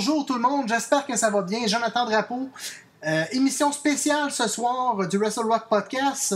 Bonjour 0.00 0.24
tout 0.24 0.32
le 0.32 0.40
monde, 0.40 0.66
j'espère 0.66 1.04
que 1.04 1.14
ça 1.14 1.28
va 1.28 1.42
bien. 1.42 1.66
Jonathan 1.66 2.06
Drapeau, 2.06 2.48
euh, 3.06 3.22
émission 3.32 3.70
spéciale 3.70 4.30
ce 4.30 4.48
soir 4.48 5.06
du 5.06 5.18
Wrestle 5.18 5.44
Rock 5.44 5.64
Podcast. 5.68 6.34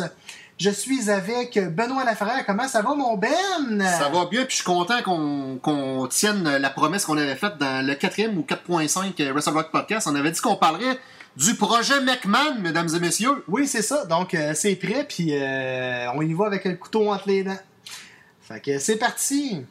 Je 0.59 0.69
suis 0.69 1.09
avec 1.09 1.59
Benoît 1.75 2.05
Laferrière. 2.05 2.45
Comment 2.45 2.69
ça 2.69 2.83
va, 2.83 2.95
mon 2.95 3.17
Ben? 3.17 3.81
Ça 3.81 4.11
va 4.11 4.27
bien, 4.27 4.43
puis 4.45 4.51
je 4.51 4.57
suis 4.57 4.65
content 4.65 5.01
qu'on 5.03 6.07
tienne 6.09 6.59
la 6.59 6.69
promesse 6.69 7.07
qu'on 7.07 7.17
avait 7.17 7.37
faite 7.37 7.57
dans 7.57 7.87
le 7.87 7.95
quatrième 7.95 8.37
ou 8.37 8.43
4.5 8.43 9.33
Wrestle 9.33 9.55
Rock 9.55 9.71
Podcast. 9.71 10.09
On 10.11 10.15
avait 10.15 10.31
dit 10.31 10.43
qu'on 10.43 10.57
parlerait 10.57 10.99
du 11.35 11.55
projet 11.55 12.03
McMahon, 12.03 12.57
mesdames 12.61 12.91
et 12.95 13.01
messieurs. 13.01 13.45
Oui, 13.49 13.67
c'est 13.67 13.81
ça. 13.81 14.05
Donc, 14.05 14.35
euh, 14.35 14.53
c'est 14.55 14.77
prêt, 14.77 15.07
puis 15.09 15.31
euh, 15.31 16.13
on 16.15 16.21
y 16.21 16.35
va 16.35 16.49
avec 16.49 16.67
le 16.67 16.75
couteau 16.75 17.11
entre 17.11 17.29
les 17.29 17.45
dents. 17.45 17.59
Fait 18.43 18.61
que 18.61 18.79
c'est 18.79 18.99
parti. 18.99 19.65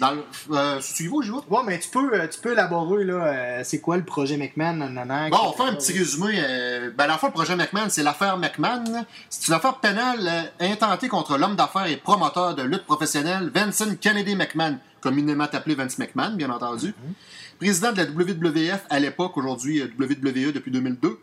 Dans 0.00 0.12
le, 0.12 0.18
euh, 0.18 0.24
vas, 0.50 0.80
j'y 0.80 1.08
vais? 1.08 1.10
Ouais, 1.10 1.60
mais 1.66 1.78
tu 1.78 1.88
peux, 1.88 2.12
euh, 2.14 2.26
tu 2.28 2.38
peux 2.40 2.52
élaborer, 2.52 3.04
là, 3.04 3.14
euh, 3.14 3.60
c'est 3.64 3.80
quoi 3.80 3.96
le 3.96 4.04
projet 4.04 4.36
McMahon, 4.36 4.74
nanana, 4.74 5.28
Bon, 5.30 5.38
on 5.46 5.52
fait 5.52 5.64
un 5.70 5.74
petit 5.74 5.92
résumé. 5.98 6.34
Euh, 6.38 6.90
ben, 6.96 7.06
l'affaire 7.06 7.30
le 7.30 7.34
projet 7.34 7.56
McMahon, 7.56 7.88
c'est 7.88 8.02
l'affaire 8.02 8.36
McMahon. 8.38 9.04
C'est 9.28 9.48
une 9.48 9.54
affaire 9.54 9.78
pénale 9.78 10.52
intentée 10.60 11.08
contre 11.08 11.36
l'homme 11.38 11.56
d'affaires 11.56 11.86
et 11.86 11.96
promoteur 11.96 12.54
de 12.54 12.62
lutte 12.62 12.84
professionnelle 12.84 13.50
Vincent 13.54 13.94
Kennedy 14.00 14.36
McMahon, 14.36 14.78
communément 15.00 15.44
appelé 15.52 15.74
Vince 15.74 15.98
McMahon, 15.98 16.34
bien 16.36 16.50
entendu. 16.50 16.94
Président 17.58 17.90
de 17.92 17.96
la 17.98 18.04
WWF 18.04 18.84
à 18.90 19.00
l'époque, 19.00 19.36
aujourd'hui 19.36 19.82
WWE 19.82 20.52
depuis 20.52 20.70
2002. 20.70 21.18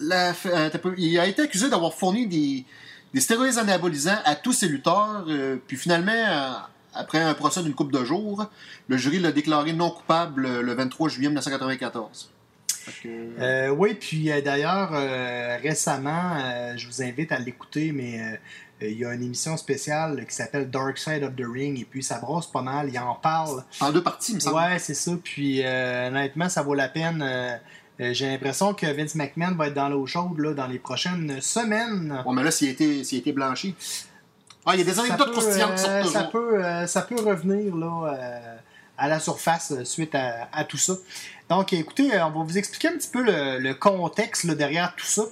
La- 0.00 0.30
euh, 0.30 0.68
t'as 0.70 0.78
peu- 0.78 0.94
il 0.96 1.18
a 1.18 1.26
été 1.26 1.42
accusé 1.42 1.68
d'avoir 1.68 1.92
fourni 1.94 2.26
des, 2.26 2.64
des 3.12 3.20
stéroïdes 3.20 3.58
anabolisants 3.58 4.18
à 4.24 4.34
tous 4.34 4.52
ses 4.52 4.66
lutteurs, 4.68 5.26
puis 5.68 5.76
finalement, 5.76 6.12
après 6.94 7.18
un 7.20 7.34
procès 7.34 7.62
d'une 7.62 7.74
coupe 7.74 7.92
de 7.92 8.04
jours, 8.04 8.46
le 8.88 8.96
jury 8.96 9.18
l'a 9.18 9.32
déclaré 9.32 9.72
non 9.72 9.90
coupable 9.90 10.46
euh, 10.46 10.62
le 10.62 10.74
23 10.74 11.08
juillet 11.08 11.28
1994. 11.28 12.30
Fait 12.84 12.92
que- 13.02 13.40
Euh, 13.40 13.68
oui, 13.70 13.94
puis 13.94 14.30
euh, 14.30 14.40
d'ailleurs, 14.40 14.90
euh, 14.92 15.56
récemment, 15.62 16.36
euh, 16.36 16.74
je 16.76 16.86
vous 16.86 17.02
invite 17.02 17.30
à 17.32 17.38
l'écouter, 17.38 17.92
mais 17.92 18.20
euh, 18.20 18.36
euh, 18.82 18.88
il 18.90 18.98
y 18.98 19.04
a 19.04 19.14
une 19.14 19.22
émission 19.22 19.56
spéciale 19.56 20.26
qui 20.28 20.34
s'appelle 20.34 20.68
Dark 20.68 20.98
Side 20.98 21.22
of 21.22 21.36
the 21.36 21.44
Ring, 21.48 21.78
et 21.80 21.84
puis 21.84 22.02
ça 22.02 22.18
brosse 22.18 22.50
pas 22.50 22.62
mal, 22.62 22.88
il 22.92 22.98
en 22.98 23.14
parle. 23.14 23.62
En 23.80 23.92
deux 23.92 24.02
parties, 24.02 24.32
il 24.32 24.34
me 24.36 24.40
semble. 24.40 24.56
Ouais, 24.56 24.78
c'est 24.80 24.94
ça, 24.94 25.12
puis 25.22 25.62
euh, 25.64 26.08
honnêtement, 26.08 26.48
ça 26.48 26.62
vaut 26.62 26.74
la 26.74 26.88
peine. 26.88 27.22
Euh, 27.22 27.56
euh, 28.00 28.12
J'ai 28.14 28.26
l'impression 28.26 28.74
que 28.74 28.86
Vince 28.86 29.14
McMahon 29.14 29.54
va 29.54 29.68
être 29.68 29.74
dans 29.74 29.88
l'eau 29.88 30.06
chaude 30.06 30.38
là, 30.40 30.52
dans 30.54 30.66
les 30.66 30.78
prochaines 30.80 31.40
semaines. 31.40 32.20
Bon, 32.24 32.32
mais 32.32 32.42
là, 32.42 32.50
s'il 32.50 32.66
a 32.68 32.72
été, 32.72 33.04
s'il 33.04 33.18
a 33.18 33.20
été 33.20 33.32
blanchi. 33.32 33.76
Ah, 34.64 34.74
il 34.74 34.78
y 34.78 34.82
a 34.82 34.84
des 34.84 34.98
anecdotes 34.98 35.32
croustillantes 35.32 35.74
qui 35.74 35.84
euh, 35.86 36.02
sortent 36.02 36.12
ça, 36.12 36.22
toujours. 36.22 36.30
peut, 36.30 36.64
euh, 36.64 36.86
ça 36.86 37.02
peut 37.02 37.20
revenir 37.20 37.74
là, 37.74 38.14
euh, 38.14 38.56
à 38.96 39.08
la 39.08 39.18
surface 39.18 39.82
suite 39.84 40.14
à, 40.14 40.48
à 40.52 40.64
tout 40.64 40.76
ça. 40.76 40.94
Donc, 41.48 41.72
écoutez, 41.72 42.10
on 42.22 42.30
va 42.30 42.44
vous 42.44 42.58
expliquer 42.58 42.88
un 42.88 42.92
petit 42.92 43.08
peu 43.08 43.22
le, 43.22 43.58
le 43.58 43.74
contexte 43.74 44.44
là, 44.44 44.54
derrière 44.54 44.94
tout 44.96 45.04
ça. 45.04 45.22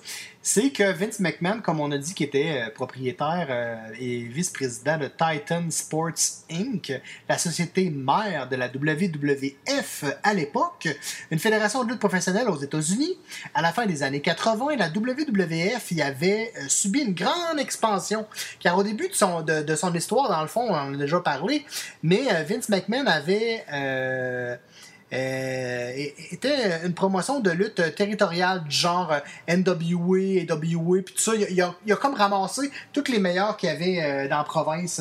C'est 0.43 0.71
que 0.71 0.91
Vince 0.93 1.21
McMahon, 1.21 1.61
comme 1.61 1.81
on 1.81 1.91
a 1.93 1.99
dit, 1.99 2.15
qui 2.15 2.25
était 2.25 2.63
euh, 2.63 2.71
propriétaire 2.71 3.49
euh, 3.51 3.77
et 4.01 4.23
vice-président 4.23 4.97
de 4.97 5.07
Titan 5.07 5.65
Sports 5.69 6.47
Inc., 6.51 6.99
la 7.29 7.37
société 7.37 7.91
mère 7.91 8.49
de 8.49 8.57
la 8.57 8.69
WWF 8.69 10.05
à 10.23 10.33
l'époque, 10.33 10.89
une 11.31 11.39
fédération 11.39 11.85
de 11.85 11.91
lutte 11.91 11.99
professionnelle 11.99 12.49
aux 12.49 12.57
États-Unis, 12.57 13.19
à 13.53 13.61
la 13.61 13.71
fin 13.71 13.85
des 13.85 14.03
années 14.03 14.23
80, 14.23 14.77
la 14.77 14.89
WWF 14.89 15.91
y 15.91 16.01
avait 16.01 16.55
euh, 16.57 16.69
subi 16.69 17.01
une 17.01 17.13
grande 17.13 17.59
expansion. 17.59 18.27
Car 18.61 18.79
au 18.79 18.83
début 18.83 19.09
de 19.09 19.15
son, 19.15 19.43
de, 19.43 19.77
son 19.77 19.93
histoire, 19.93 20.31
dans 20.31 20.41
le 20.41 20.49
fond, 20.49 20.63
on 20.71 20.75
en 20.75 20.95
a 20.95 20.97
déjà 20.97 21.21
parlé, 21.21 21.67
mais 22.03 22.23
Vince 22.45 22.71
McMahon 22.71 23.07
avait. 23.07 24.59
Euh, 25.13 25.93
était 26.31 26.81
une 26.87 26.95
promotion 26.95 27.41
de 27.41 27.51
lutte 27.51 27.95
territoriale 27.97 28.65
du 28.65 28.75
genre 28.77 29.13
euh, 29.13 29.57
NWA, 29.57 30.43
AWA, 30.49 31.03
puis 31.05 31.15
tout 31.15 31.21
ça. 31.23 31.33
Il 31.35 31.45
a, 31.45 31.49
il 31.51 31.61
a- 31.63 31.75
il 31.87 31.93
a 31.93 31.97
comme 31.97 32.15
ramassé 32.15 32.71
tous 32.93 33.05
les 33.11 33.19
meilleurs 33.19 33.57
qu'il 33.57 33.69
y 33.69 33.73
avait 33.73 34.03
euh, 34.03 34.29
dans 34.29 34.39
la 34.39 34.45
province, 34.45 35.01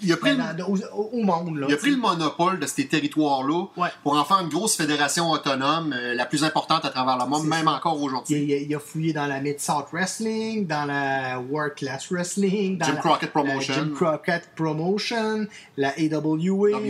Il 0.00 0.12
a 0.12 0.16
pris, 0.16 0.30
le, 0.36 0.64
au, 0.64 1.10
au 1.12 1.22
monde. 1.22 1.58
Là, 1.58 1.66
il 1.68 1.74
a 1.74 1.76
pris 1.76 1.90
le 1.90 1.96
monopole 1.96 2.58
de 2.60 2.66
ces 2.66 2.86
territoires-là 2.86 3.66
Ouais. 3.76 3.88
pour 4.02 4.16
en 4.16 4.24
faire 4.24 4.40
une 4.40 4.48
grosse 4.48 4.76
fédération 4.76 5.30
autonome, 5.30 5.94
la 6.14 6.26
plus 6.26 6.44
importante 6.44 6.84
à 6.84 6.90
travers 6.90 7.18
le 7.18 7.26
monde, 7.26 7.46
même 7.46 7.64
ça. 7.66 7.72
encore 7.72 8.00
aujourd'hui. 8.02 8.42
il 8.42 8.52
a- 8.54 8.58
il 8.58 8.74
a 8.74 8.78
fouillé 8.78 9.12
dans 9.12 9.26
la 9.26 9.40
Mid-South 9.40 9.86
Wrestling, 9.92 10.66
dans 10.66 10.84
la 10.84 11.40
World 11.40 11.74
Class 11.74 12.06
Wrestling, 12.10 12.78
dans 12.78 12.86
Jim 12.86 12.94
la, 12.94 13.00
Crockett 13.00 13.30
Promotion. 13.30 13.74
Jim 13.74 13.90
Crockett 13.94 14.48
Promotion, 14.54 15.46
la 15.76 15.88
AWA, 15.98 16.70
la- 16.70 16.86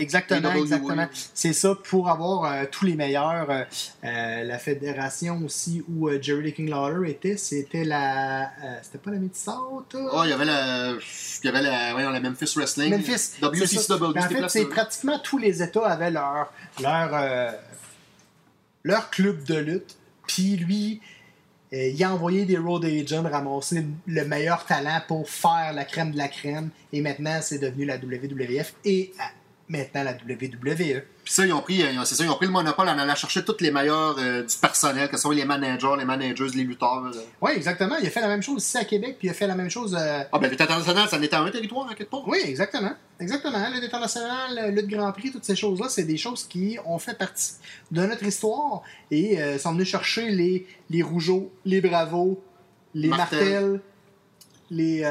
exactement, 0.00 0.48
AWA. 0.50 0.56
exactement. 0.58 1.06
C'est 1.34 1.52
ça 1.52 1.73
pour 1.82 2.08
avoir 2.08 2.44
euh, 2.44 2.64
tous 2.70 2.84
les 2.84 2.94
meilleurs. 2.94 3.50
euh, 3.50 3.64
euh, 4.04 4.44
la 4.44 4.58
fédération 4.58 5.40
aussi 5.44 5.82
où 5.88 6.08
Jerry 6.20 6.52
the 6.52 6.56
King 6.56 6.70
Lawler 6.70 7.10
était, 7.10 7.36
c'était 7.36 7.84
la, 7.84 8.50
c'était 8.82 8.98
pas 8.98 9.10
la 9.10 9.18
euh? 9.18 10.08
Ah, 10.12 10.22
il 10.24 10.30
y 10.30 10.32
avait 10.32 10.44
la, 10.44 10.92
il 10.92 11.46
y 11.46 11.48
avait 11.48 11.62
la, 11.62 12.10
la 12.10 12.20
Memphis 12.20 12.52
Wrestling. 12.56 12.90
Memphis. 12.90 13.32
WCCW. 13.42 14.12
Mais 14.14 14.24
En 14.24 14.28
fait, 14.28 14.48
c'est 14.48 14.66
pratiquement 14.66 15.18
tous 15.18 15.38
les 15.38 15.62
États 15.62 15.86
avaient 15.86 16.10
leur, 16.10 16.52
leur, 16.80 17.54
leur 18.82 19.10
club 19.10 19.44
de 19.44 19.56
lutte. 19.56 19.96
Puis 20.26 20.56
lui, 20.56 21.00
il 21.72 22.04
a 22.04 22.12
envoyé 22.12 22.44
des 22.44 22.56
road 22.56 22.84
agents 22.84 23.22
ramasser 23.22 23.84
le 24.06 24.24
meilleur 24.24 24.64
talent 24.64 25.00
pour 25.08 25.28
faire 25.28 25.72
la 25.74 25.84
crème 25.84 26.12
de 26.12 26.18
la 26.18 26.28
crème. 26.28 26.70
Et 26.92 27.00
maintenant, 27.00 27.40
c'est 27.42 27.58
devenu 27.58 27.84
la 27.84 27.96
WWF 27.96 28.74
et 28.84 29.12
maintenant 29.68 30.02
la 30.04 30.12
WWE. 30.12 31.02
Puis 31.24 31.32
ça, 31.32 31.46
ils 31.46 31.52
ont 31.54 31.62
pris, 31.62 31.82
euh, 31.82 32.04
c'est 32.04 32.14
ça, 32.16 32.22
ils 32.24 32.30
ont 32.30 32.34
pris 32.36 32.44
le 32.46 32.52
monopole 32.52 32.86
en 32.86 32.98
allant 32.98 33.14
chercher 33.14 33.42
tous 33.44 33.56
les 33.60 33.70
meilleurs 33.70 34.16
euh, 34.18 34.42
du 34.42 34.56
personnel, 34.58 35.08
que 35.08 35.16
ce 35.16 35.22
soit 35.22 35.34
les 35.34 35.46
managers, 35.46 35.94
les 35.98 36.04
managers, 36.04 36.48
les 36.54 36.64
lutteurs. 36.64 37.02
euh. 37.06 37.18
Oui, 37.40 37.52
exactement. 37.56 37.96
Il 38.00 38.06
a 38.06 38.10
fait 38.10 38.20
la 38.20 38.28
même 38.28 38.42
chose 38.42 38.62
ici 38.62 38.76
à 38.76 38.84
Québec, 38.84 39.16
puis 39.18 39.28
il 39.28 39.30
a 39.30 39.34
fait 39.34 39.46
la 39.46 39.54
même 39.54 39.70
chose. 39.70 39.96
euh, 39.98 40.22
Ah, 40.30 40.38
ben, 40.38 40.50
lutte 40.50 40.60
internationale, 40.60 41.08
ça 41.08 41.16
en 41.16 41.22
était 41.22 41.36
un 41.36 41.50
territoire, 41.50 41.86
en 41.86 41.94
quelque 41.94 42.10
part. 42.10 42.28
Oui, 42.28 42.38
exactement. 42.44 42.92
Exactement. 43.18 43.66
Lutte 43.72 43.84
internationale, 43.84 44.74
lutte 44.74 44.88
Grand 44.88 45.12
Prix, 45.12 45.32
toutes 45.32 45.44
ces 45.44 45.56
choses-là, 45.56 45.86
c'est 45.88 46.04
des 46.04 46.18
choses 46.18 46.44
qui 46.44 46.76
ont 46.84 46.98
fait 46.98 47.16
partie 47.16 47.52
de 47.90 48.04
notre 48.04 48.24
histoire 48.24 48.82
et 49.10 49.40
euh, 49.40 49.58
sont 49.58 49.72
venus 49.72 49.88
chercher 49.88 50.28
les, 50.28 50.66
les 50.90 51.02
Rougeaux, 51.02 51.50
les 51.64 51.80
Bravos, 51.80 52.42
les 52.94 53.08
Martel. 53.08 53.38
Martel, 53.40 53.80
les, 54.70 55.02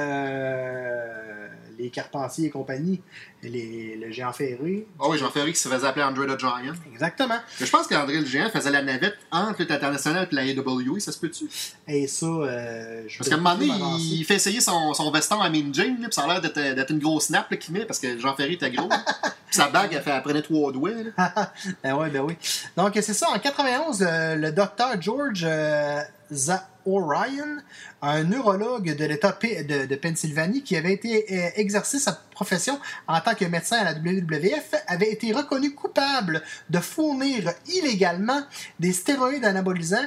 les 1.77 1.89
Carpentiers 1.89 2.47
et 2.47 2.49
compagnie, 2.49 3.01
les, 3.41 3.95
le 3.95 4.11
Géant 4.11 4.33
Ferré. 4.33 4.85
Ah 4.99 5.05
oui, 5.09 5.17
Jean 5.17 5.29
Ferry 5.29 5.53
qui 5.53 5.59
se 5.59 5.67
faisait 5.67 5.85
appeler 5.85 6.03
Andre 6.03 6.25
the 6.25 6.39
Giant. 6.39 6.73
Exactement. 6.91 7.39
Mais 7.59 7.65
je 7.65 7.71
pense 7.71 7.87
qu'André 7.87 8.19
le 8.19 8.25
Géant 8.25 8.49
faisait 8.49 8.71
la 8.71 8.81
navette 8.81 9.17
entre 9.31 9.61
lutte 9.61 9.71
internationale 9.71 10.27
et 10.31 10.35
la 10.35 10.41
AWA, 10.41 10.99
ça 10.99 11.11
se 11.11 11.19
peut-tu? 11.19 11.45
Et 11.87 12.07
ça, 12.07 12.25
euh, 12.25 13.03
je 13.07 13.17
Parce 13.17 13.29
qu'à 13.29 13.35
un 13.35 13.37
moment 13.39 13.55
donné, 13.55 13.71
il 13.99 14.23
fait 14.25 14.35
essayer 14.35 14.61
son, 14.61 14.93
son 14.93 15.11
veston 15.11 15.41
à 15.41 15.49
Mean 15.49 15.73
Jane, 15.73 15.97
puis 15.97 16.07
ça 16.11 16.23
a 16.23 16.27
l'air 16.27 16.41
d'être, 16.41 16.75
d'être 16.75 16.91
une 16.91 16.99
grosse 16.99 17.29
nappe 17.29 17.57
qu'il 17.57 17.73
met, 17.73 17.85
parce 17.85 17.99
que 17.99 18.17
Jean 18.17 18.35
Ferry 18.35 18.53
était 18.53 18.71
gros. 18.71 18.89
puis 19.47 19.55
sa 19.55 19.69
bague, 19.69 19.93
elle, 19.93 20.01
fait, 20.01 20.11
elle 20.11 20.21
prenait 20.21 20.41
trois 20.41 20.71
doigts. 20.71 20.91
Ben 21.83 21.95
oui, 21.95 22.09
ben 22.09 22.21
oui. 22.21 22.35
Donc, 22.77 22.93
c'est 22.95 23.13
ça. 23.13 23.29
En 23.29 23.39
91, 23.39 24.01
euh, 24.01 24.35
le 24.35 24.51
docteur 24.51 25.01
George 25.01 25.43
euh, 25.45 26.01
Zaorian, 26.31 27.57
un 28.01 28.23
neurologue 28.23 28.95
de 28.95 29.05
l'État 29.05 29.37
de, 29.41 29.95
Pennsylvanie 29.95 30.63
qui 30.63 30.75
avait 30.75 30.99
euh, 31.05 31.49
exercé 31.55 31.99
sa 31.99 32.19
profession 32.31 32.79
en 33.07 33.19
tant 33.21 33.35
que 33.35 33.45
médecin 33.45 33.77
à 33.77 33.83
la 33.83 33.93
WWF, 33.93 34.73
avait 34.87 35.11
été 35.11 35.31
reconnu 35.31 35.73
coupable 35.73 36.41
de 36.69 36.79
fournir 36.79 37.51
illégalement 37.67 38.41
des 38.79 38.93
stéroïdes 38.93 39.45
anabolisants. 39.45 40.05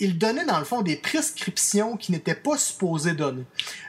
Il 0.00 0.18
donnait 0.18 0.46
dans 0.46 0.58
le 0.58 0.64
fond 0.64 0.80
des 0.82 0.96
prescriptions 0.96 1.96
qui 1.96 2.10
n'étaient 2.10 2.34
pas 2.34 2.56
supposées 2.56 3.12
donner. 3.12 3.44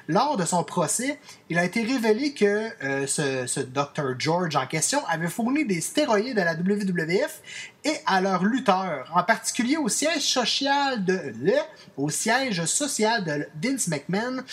Lors 0.08 0.36
de 0.36 0.46
son 0.46 0.64
procès, 0.64 1.20
il 1.50 1.58
a 1.58 1.64
été 1.64 1.84
révélé 1.84 2.34
que 2.34 2.70
euh, 2.84 3.08
ce, 3.08 3.48
ce 3.48 3.62
Dr. 3.62 4.20
George 4.20 4.56
en 4.56 4.68
question 4.68 5.00
avait 5.08 5.30
fourni 5.30 5.66
des 5.66 5.80
stéroïdes 5.80 6.38
à 6.38 6.44
la 6.44 6.54
WWF 6.56 7.42
et 7.86 7.94
à 8.06 8.20
leurs 8.20 8.44
lutteurs, 8.44 9.10
en 9.16 9.24
particulier 9.24 9.78
au 9.78 9.88
siège 9.88 10.22
social 10.22 11.04
de 11.06 11.34
le, 11.42 11.54
au 11.98 12.10
siège 12.10 12.66
social 12.66 13.24
de 13.24 13.48
Vince 13.62 13.88
McMahon 13.88 14.44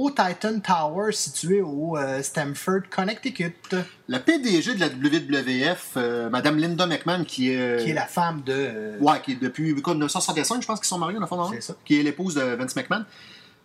au 0.00 0.10
Titan 0.10 0.60
Tower 0.60 1.10
situé 1.12 1.60
au 1.60 1.96
euh, 1.96 2.22
Stamford, 2.22 2.82
Connecticut, 2.88 3.52
La 4.08 4.20
PDG 4.20 4.74
de 4.74 4.80
la 4.80 4.88
WWF, 4.88 5.92
euh, 5.96 6.30
Madame 6.30 6.56
Linda 6.58 6.86
McMahon, 6.86 7.24
qui 7.24 7.52
est. 7.52 7.60
euh, 7.60 7.82
qui 7.82 7.90
est 7.90 7.94
la 7.94 8.06
femme 8.06 8.42
de. 8.46 8.52
euh, 8.56 8.98
Ouais, 9.00 9.20
qui 9.22 9.32
est 9.32 9.42
depuis 9.42 9.74
quoi, 9.82 9.94
1965, 9.94 10.62
je 10.62 10.66
pense 10.66 10.78
qu'ils 10.78 10.86
sont 10.88 10.98
mariés, 10.98 11.16
dans 11.16 11.22
le 11.22 11.26
fond? 11.26 11.50
C'est 11.52 11.60
ça. 11.62 11.74
Qui 11.84 11.98
est 11.98 12.02
l'épouse 12.04 12.34
de 12.36 12.42
Vince 12.42 12.76
McMahon. 12.76 13.04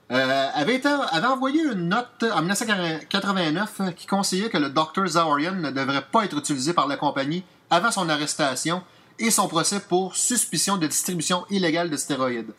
avait, 0.09 0.75
été, 0.75 0.87
avait 0.89 1.27
envoyé 1.27 1.61
une 1.61 1.89
note 1.89 2.23
en 2.33 2.41
1989 2.41 3.71
euh, 3.81 3.91
qui 3.91 4.07
conseillait 4.07 4.49
que 4.49 4.57
le 4.57 4.69
Dr. 4.69 5.05
Zaorian 5.07 5.53
ne 5.55 5.71
devrait 5.71 6.05
pas 6.11 6.25
être 6.25 6.37
utilisé 6.37 6.73
par 6.73 6.87
la 6.87 6.97
compagnie 6.97 7.43
avant 7.69 7.91
son 7.91 8.09
arrestation 8.09 8.81
et 9.19 9.29
son 9.31 9.47
procès 9.47 9.79
pour 9.79 10.15
suspicion 10.15 10.77
de 10.77 10.87
distribution 10.87 11.45
illégale 11.49 11.89
de 11.89 11.97
stéroïdes. 11.97 12.53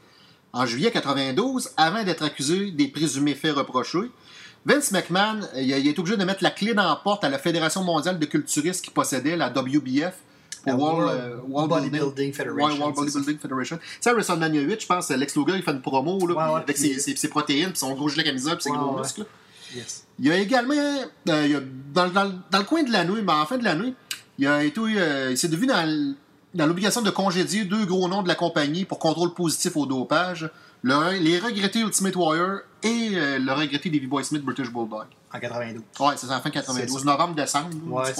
En 0.54 0.66
juillet 0.66 0.90
92, 0.90 1.70
avant 1.76 2.04
d'être 2.04 2.22
accusé 2.24 2.70
des 2.70 2.88
présumés 2.88 3.34
faits 3.34 3.54
reprochés, 3.56 4.10
Vince 4.66 4.92
McMahon 4.92 5.40
euh, 5.54 5.60
il 5.60 5.68
il 5.70 5.88
est 5.88 5.98
obligé 5.98 6.16
de 6.16 6.24
mettre 6.24 6.42
la 6.42 6.50
clé 6.50 6.72
dans 6.74 6.88
la 6.88 6.96
porte 6.96 7.24
à 7.24 7.28
la 7.28 7.38
Fédération 7.38 7.82
mondiale 7.82 8.18
de 8.18 8.24
culturistes 8.26 8.84
qui 8.84 8.90
possédait, 8.90 9.36
la 9.36 9.48
WBF, 9.50 10.14
pour 10.62 10.72
La 10.72 10.76
World, 10.76 11.10
euh, 11.10 11.36
World 11.48 11.68
Bodybuilding 11.70 12.32
Federation, 12.32 12.78
World. 12.80 12.94
Bodybuilding 12.96 13.38
Federation. 13.38 13.76
Tu 13.76 13.82
sais, 14.00 14.10
à 14.10 14.14
WrestleMania 14.14 14.62
8, 14.62 14.80
je 14.80 14.86
pense, 14.86 15.10
Lex 15.10 15.36
Luger, 15.36 15.52
il 15.56 15.62
fait 15.62 15.72
une 15.72 15.82
promo 15.82 16.26
là, 16.26 16.56
avec 16.56 16.78
ses, 16.78 16.98
ses- 16.98 17.16
ses 17.16 17.28
protéines, 17.28 17.70
puis 17.70 17.78
son 17.78 17.92
gros 17.92 18.08
gilet 18.08 18.24
camisole, 18.24 18.54
puis 18.54 18.62
ses 18.64 18.70
gros 18.70 18.94
ouais. 18.94 19.00
muscles. 19.02 19.26
Yes. 19.76 20.06
Il 20.20 20.26
y 20.26 20.30
a 20.30 20.38
également, 20.38 20.72
euh, 20.74 21.44
il 21.46 21.50
y 21.50 21.54
a- 21.56 21.60
dans, 21.92 22.08
dans- 22.08 22.32
dans 22.50 22.58
le 22.58 22.64
coin 22.64 22.82
de 22.84 22.92
la 22.92 23.04
nuit, 23.04 23.20
mais 23.22 23.32
en 23.32 23.44
fin 23.44 23.58
de 23.58 23.64
la 23.64 23.74
nuit, 23.74 23.94
il, 24.38 24.46
a 24.46 24.62
été, 24.64 24.80
euh, 24.80 25.32
il 25.32 25.36
s'est 25.36 25.48
devenu 25.48 25.66
dans, 25.66 26.14
dans 26.54 26.66
l'obligation 26.66 27.02
de 27.02 27.10
congédier 27.10 27.64
deux 27.64 27.84
gros 27.86 28.08
noms 28.08 28.22
de 28.22 28.28
la 28.28 28.34
compagnie 28.34 28.84
pour 28.84 28.98
contrôle 28.98 29.34
positif 29.34 29.76
au 29.76 29.86
dopage. 29.86 30.48
Le- 30.82 31.18
les 31.18 31.38
regrettés 31.38 31.80
Ultimate 31.80 32.14
Warrior 32.14 32.58
et 32.82 33.10
euh, 33.14 33.38
le 33.38 33.52
regretté 33.52 33.88
Davey 33.90 34.06
Boy 34.06 34.22
Smith 34.24 34.42
British 34.42 34.70
Bulldog. 34.70 35.06
En 35.32 35.40
92. 35.40 35.82
Ouais, 35.98 36.14
c'est 36.16 36.26
en 36.30 36.40
fin 36.40 36.50
92, 36.50 37.04
novembre-décembre, 37.04 37.70
Ouais. 37.88 38.12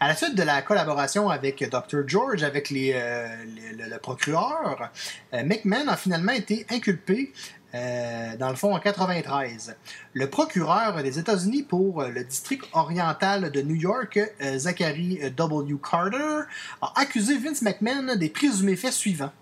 À 0.00 0.08
la 0.08 0.16
suite 0.16 0.34
de 0.34 0.42
la 0.42 0.60
collaboration 0.62 1.30
avec 1.30 1.62
Dr. 1.70 2.06
George, 2.06 2.42
avec 2.42 2.68
les, 2.70 2.92
euh, 2.94 3.26
les- 3.46 3.84
le, 3.84 3.88
le 3.90 3.98
procureur, 3.98 4.90
euh, 5.32 5.42
McMahon 5.44 5.88
a 5.88 5.96
finalement 5.96 6.32
été 6.32 6.66
inculpé, 6.70 7.32
euh, 7.74 8.36
dans 8.36 8.50
le 8.50 8.56
fond, 8.56 8.74
en 8.74 8.80
93. 8.80 9.76
Le 10.12 10.28
procureur 10.28 11.02
des 11.02 11.18
États-Unis 11.18 11.62
pour 11.62 12.02
euh, 12.02 12.08
le 12.08 12.24
district 12.24 12.64
oriental 12.72 13.50
de 13.50 13.62
New 13.62 13.74
York, 13.74 14.18
euh, 14.42 14.58
Zachary 14.58 15.20
W. 15.36 15.76
Carter, 15.82 16.42
a 16.80 16.92
accusé 16.96 17.38
Vince 17.38 17.62
McMahon 17.62 18.16
des 18.16 18.28
présumés 18.28 18.76
faits 18.76 18.92
suivants. 18.92 19.32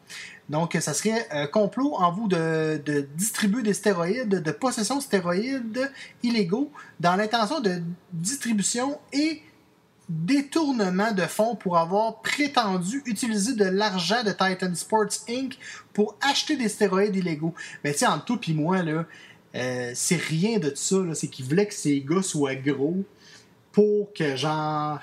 Donc, 0.50 0.77
ça 0.81 0.94
serait 0.94 1.29
euh, 1.32 1.47
complot 1.47 1.94
en 1.94 2.11
vue 2.11 2.29
de, 2.29 2.82
de 2.85 3.09
distribuer 3.15 3.62
des 3.62 3.73
stéroïdes, 3.73 4.43
de 4.43 4.50
possession 4.50 4.97
de 4.97 5.03
stéroïdes 5.03 5.93
illégaux 6.25 6.73
dans 6.99 7.15
l'intention 7.15 7.61
de 7.61 7.81
distribution 8.12 8.99
et 9.12 9.43
détournement 10.11 11.12
de 11.12 11.23
fonds 11.23 11.55
pour 11.55 11.79
avoir 11.79 12.21
prétendu 12.21 13.01
utiliser 13.07 13.55
de 13.55 13.65
l'argent 13.65 14.23
de 14.25 14.31
Titan 14.31 14.75
Sports 14.75 15.25
Inc. 15.29 15.57
pour 15.93 16.17
acheter 16.21 16.57
des 16.57 16.69
stéroïdes 16.69 17.15
illégaux. 17.15 17.55
Mais 17.85 17.93
tu 17.93 18.01
sais, 18.01 18.07
entre 18.07 18.25
toi 18.25 18.39
et 18.49 18.53
moi, 18.53 18.83
là, 18.83 19.07
euh, 19.55 19.93
c'est 19.95 20.21
rien 20.21 20.59
de 20.59 20.73
ça. 20.75 20.97
C'est 21.15 21.29
qu'ils 21.29 21.47
voulaient 21.47 21.67
que 21.67 21.75
ces 21.75 22.01
gars 22.01 22.23
soient 22.23 22.57
gros 22.57 23.05
pour 23.73 24.12
que, 24.12 24.35
genre, 24.35 24.99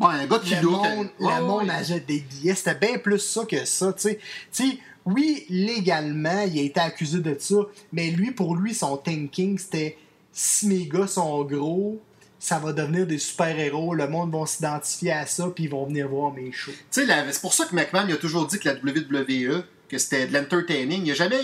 Ouais, 0.00 0.08
un 0.08 0.26
gars 0.26 0.40
qui 0.40 0.54
le 0.56 0.62
monde, 0.62 1.08
ouais, 1.20 1.38
le 1.38 1.44
monde 1.44 1.68
ouais. 1.68 1.70
achète 1.70 2.06
des 2.06 2.18
billets. 2.18 2.54
C'était 2.54 2.74
bien 2.74 2.98
plus 2.98 3.20
ça 3.20 3.44
que 3.44 3.64
ça, 3.64 3.92
tu 3.92 4.02
sais. 4.02 4.18
Tu 4.52 4.70
sais, 4.70 4.78
oui, 5.06 5.46
légalement, 5.48 6.42
il 6.42 6.58
a 6.58 6.62
été 6.62 6.80
accusé 6.80 7.20
de 7.20 7.36
ça, 7.38 7.56
mais 7.92 8.10
lui, 8.10 8.32
pour 8.32 8.56
lui, 8.56 8.74
son 8.74 8.96
thinking, 8.96 9.56
c'était 9.58 9.96
si 10.32 10.66
mes 10.66 10.86
gars 10.86 11.06
sont 11.06 11.44
gros, 11.44 12.00
ça 12.44 12.58
va 12.58 12.74
devenir 12.74 13.06
des 13.06 13.16
super-héros, 13.16 13.94
le 13.94 14.06
monde 14.06 14.30
va 14.34 14.44
s'identifier 14.44 15.12
à 15.12 15.24
ça, 15.24 15.46
puis 15.54 15.64
ils 15.64 15.70
vont 15.70 15.86
venir 15.86 16.08
voir 16.10 16.30
mes 16.30 16.52
shows. 16.52 16.72
Tu 16.92 17.06
sais, 17.06 17.32
c'est 17.32 17.40
pour 17.40 17.54
ça 17.54 17.64
que 17.64 17.74
McMahon 17.74 18.04
il 18.06 18.12
a 18.12 18.18
toujours 18.18 18.46
dit 18.46 18.58
que 18.58 18.68
la 18.68 18.74
WWE, 18.74 19.62
que 19.88 19.96
c'était 19.96 20.26
de 20.26 20.34
l'entertaining. 20.34 21.02
Il 21.06 21.10
a 21.12 21.14
jamais. 21.14 21.40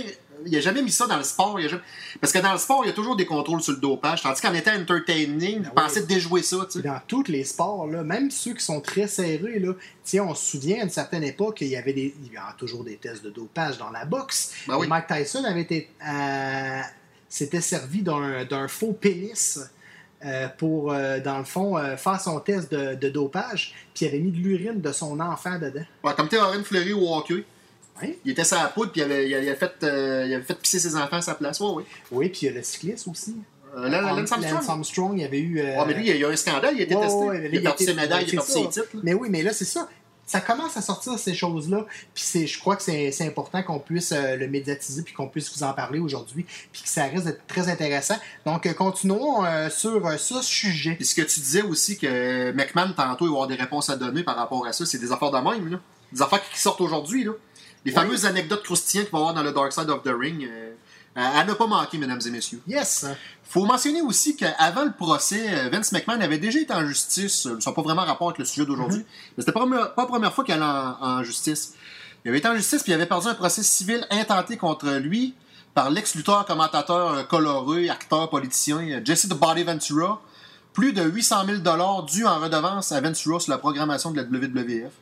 Il 0.47 0.57
a 0.57 0.61
jamais 0.61 0.81
mis 0.83 0.91
ça 0.91 1.07
dans 1.07 1.17
le 1.19 1.23
sport. 1.23 1.59
il 1.61 1.67
a 1.67 1.69
jamais- 1.69 1.83
Parce 2.21 2.33
que 2.33 2.39
dans 2.39 2.53
le 2.53 2.59
sport, 2.59 2.83
il 2.85 2.89
y 2.89 2.91
a 2.91 2.95
toujours 2.95 3.15
des 3.17 3.25
contrôles 3.27 3.61
sur 3.63 3.73
le 3.75 3.79
dopage. 3.79 4.23
Tandis 4.23 4.41
qu'en 4.43 4.53
étant 4.55 4.73
entertaining, 4.75 5.61
il 5.63 5.71
Ah 5.75 5.83
pensait 5.83 6.03
déjouer 6.03 6.43
ça. 6.43 6.57
tu 6.61 6.65
Puis 6.65 6.73
sais. 6.83 6.89
dans 6.89 7.01
tous 7.07 7.25
les 7.29 7.45
sports, 7.45 7.87
là, 7.87 8.03
même 8.03 8.31
ceux 8.31 8.53
qui 8.55 8.65
sont 8.65 8.81
très 8.81 9.07
serrés, 9.07 9.59
là, 9.59 9.73
on 10.23 10.35
se 10.35 10.51
souvient 10.53 10.81
à 10.81 10.85
une 10.85 10.91
certaine 10.91 11.25
époque, 11.25 11.59
il 11.61 11.69
y 11.69 11.77
avait 11.77 11.93
des, 11.93 12.15
il 12.25 12.33
y 12.33 12.37
a 12.39 12.55
toujours 12.59 12.85
des 12.85 12.97
tests 12.97 13.23
de 13.23 13.29
dopage 13.31 13.77
dans 13.77 13.91
la 13.91 14.05
boxe. 14.07 14.53
Ben 14.67 14.77
oui. 14.79 14.87
Mike 14.87 15.07
Tyson 15.09 15.45
avait 15.45 15.61
été, 15.63 15.91
euh, 16.07 16.81
s'était 17.29 17.61
servi 17.61 18.03
d'un, 18.03 18.45
d'un 18.47 18.67
faux 18.69 18.93
pénis 18.93 19.59
euh, 20.25 20.49
pour, 20.59 20.93
euh, 20.93 21.19
dans 21.21 21.39
le 21.39 21.45
fond, 21.45 21.77
euh, 21.79 21.97
faire 21.97 22.21
son 22.21 22.39
test 22.41 22.71
de, 22.73 22.95
de 22.95 23.09
dopage, 23.09 23.75
puis 23.95 24.05
il 24.05 24.09
avait 24.09 24.19
mis 24.19 24.31
de 24.31 24.37
l'urine 24.37 24.81
de 24.81 24.93
son 24.93 25.19
enfant 25.21 25.59
dedans. 25.59 25.85
Ouais, 26.05 26.13
comme 26.17 26.29
Théorène 26.29 26.63
Fleury 26.65 26.93
au 26.93 27.15
hockey. 27.15 27.45
Oui. 28.03 28.19
Il 28.25 28.31
était 28.33 28.43
la 28.53 28.69
poudre, 28.69 28.93
puis 28.93 29.01
il 29.03 29.05
avait, 29.05 29.29
il 29.29 29.35
avait 29.35 29.55
fait, 29.57 29.73
il 29.83 29.87
avait 30.35 30.43
fait 30.43 30.55
pisser 30.59 30.79
ses 30.79 30.97
enfants 30.97 31.17
à 31.17 31.23
sa 31.23 31.35
place. 31.35 31.61
Ouais, 31.61 31.71
ouais. 31.73 31.85
Oui, 32.11 32.29
puis 32.31 32.41
il 32.43 32.47
y 32.47 32.49
a 32.49 32.53
le 32.53 32.63
cycliste 32.63 33.07
aussi. 33.09 33.37
Euh, 33.77 33.89
Lance 33.89 34.19
Lance 34.19 34.33
Armstrong. 34.33 34.65
Armstrong, 34.69 35.19
il 35.19 35.25
avait 35.25 35.39
eu. 35.39 35.61
euh, 35.61 35.77
Ouais, 35.79 35.85
mais 35.87 35.95
lui, 35.95 36.09
il 36.09 36.17
y 36.17 36.25
a 36.25 36.29
eu 36.29 36.33
un 36.33 36.37
scandale, 36.37 36.75
il 36.75 36.81
a 36.81 36.85
été 36.85 36.95
Ouais, 36.95 37.03
testé. 37.03 37.19
ouais, 37.25 37.51
il 37.53 37.59
a 37.59 37.61
perdu 37.61 37.85
ses 37.85 37.95
médailles, 37.95 38.25
il 38.27 38.39
a 38.39 38.43
perdu 38.43 38.51
ses 38.53 38.69
titres. 38.69 38.89
là. 38.95 39.01
Mais 39.05 39.15
oui, 39.15 39.29
mais 39.31 39.43
là, 39.43 39.53
c'est 39.53 39.65
ça. 39.67 39.89
Ça 40.31 40.41
commence 40.41 40.77
à 40.77 40.81
sortir 40.81 41.19
ces 41.19 41.35
choses-là. 41.35 41.87
Puis 42.15 42.23
c'est, 42.25 42.47
je 42.47 42.61
crois 42.61 42.77
que 42.77 42.85
c'est, 42.85 43.27
important 43.27 43.65
qu'on 43.65 43.81
puisse 43.81 44.13
euh, 44.13 44.37
le 44.37 44.47
médiatiser 44.47 45.03
puis 45.03 45.13
qu'on 45.13 45.27
puisse 45.27 45.53
vous 45.53 45.65
en 45.65 45.73
parler 45.73 45.99
aujourd'hui. 45.99 46.47
Puis 46.73 46.83
que 46.83 46.89
ça 46.89 47.03
risque 47.07 47.25
d'être 47.25 47.45
très 47.49 47.69
intéressant. 47.69 48.15
Donc, 48.47 48.65
euh, 48.67 48.73
continuons 48.73 49.45
euh, 49.45 49.69
sur 49.71 50.09
ce 50.21 50.41
sujet. 50.41 50.95
Puis 50.95 51.05
ce 51.07 51.17
que 51.17 51.23
tu 51.23 51.41
disais 51.41 51.63
aussi 51.63 51.99
que 51.99 52.53
McMahon, 52.53 52.93
tantôt, 52.93 53.25
il 53.27 53.31
va 53.31 53.35
avoir 53.35 53.49
des 53.49 53.57
réponses 53.57 53.91
à 53.91 53.97
donner 53.97 54.23
par 54.23 54.37
rapport 54.37 54.65
à 54.67 54.73
ça, 54.73 54.87
c'est 54.87 54.99
des 54.99 55.11
affaires 55.11 55.33
de 55.33 55.39
même, 55.39 55.69
là. 55.69 55.81
Des 56.13 56.23
affaires 56.23 56.49
qui 56.49 56.61
sortent 56.61 56.81
aujourd'hui, 56.81 57.25
là. 57.25 57.33
Les 57.85 57.91
Oui. 57.91 57.95
fameuses 57.97 58.25
anecdotes 58.25 58.63
croustillantes 58.63 59.07
qu'il 59.09 59.13
va 59.13 59.19
y 59.19 59.23
avoir 59.23 59.35
dans 59.35 59.43
le 59.43 59.51
Dark 59.53 59.73
Side 59.73 59.91
of 59.91 60.05
the 60.05 60.13
Ring. 60.17 60.45
euh, 60.49 60.75
à 61.17 61.45
ne 61.45 61.53
pas 61.55 61.67
manquer, 61.67 61.99
mesdames 61.99 62.21
et 62.25 62.31
messieurs. 62.31 62.61
Yes! 62.67 63.07
faut 63.43 63.65
mentionner 63.65 64.01
aussi 64.01 64.37
qu'avant 64.37 64.85
le 64.85 64.93
procès, 64.93 65.43
euh, 65.49 65.69
Vince 65.71 65.91
McMahon 65.91 66.21
avait 66.21 66.39
déjà 66.39 66.61
été 66.61 66.73
en 66.73 66.87
justice. 66.87 67.47
euh, 67.47 67.59
Ça 67.59 67.71
n'a 67.71 67.75
pas 67.75 67.83
vraiment 67.83 68.05
rapport 68.05 68.29
avec 68.29 68.39
le 68.39 68.45
sujet 68.45 68.65
d'aujourd'hui. 68.65 69.05
Mais 69.37 69.43
c'était 69.43 69.51
pas, 69.51 69.67
pas 69.67 70.03
la 70.03 70.07
première 70.07 70.33
fois 70.33 70.45
qu'il 70.45 70.55
allait 70.55 70.63
en, 70.65 70.97
en 71.01 71.25
justice. 71.25 71.75
Il 72.25 72.29
avait 72.29 72.39
été 72.39 72.47
en 72.49 72.55
justice 72.55 72.83
puis 72.85 72.93
il 72.93 72.95
avait 72.95 73.07
perdu 73.07 73.27
un 73.27 73.35
procès 73.35 73.65
civil 73.65 74.07
intenté 74.11 74.57
contre 74.57 74.89
lui 74.99 75.35
par 75.75 75.91
l'ex-lutteur, 75.91 76.45
commentateur 76.47 77.13
euh, 77.13 77.23
coloré, 77.25 77.91
acteur, 77.91 78.31
politicien 78.31 78.79
euh, 78.79 79.01
Jesse 79.05 79.29
the 79.29 79.35
Body 79.35 79.65
Ventura. 79.65 80.21
Plus 80.73 80.93
de 80.93 81.03
800 81.03 81.47
000 81.47 82.03
dus 82.07 82.27
en 82.27 82.39
redevance 82.39 82.93
à 82.93 83.01
Ventura 83.01 83.41
sur 83.41 83.51
la 83.51 83.59
programmation 83.59 84.13
de 84.13 84.19
la 84.19 84.23
WWF. 84.23 84.93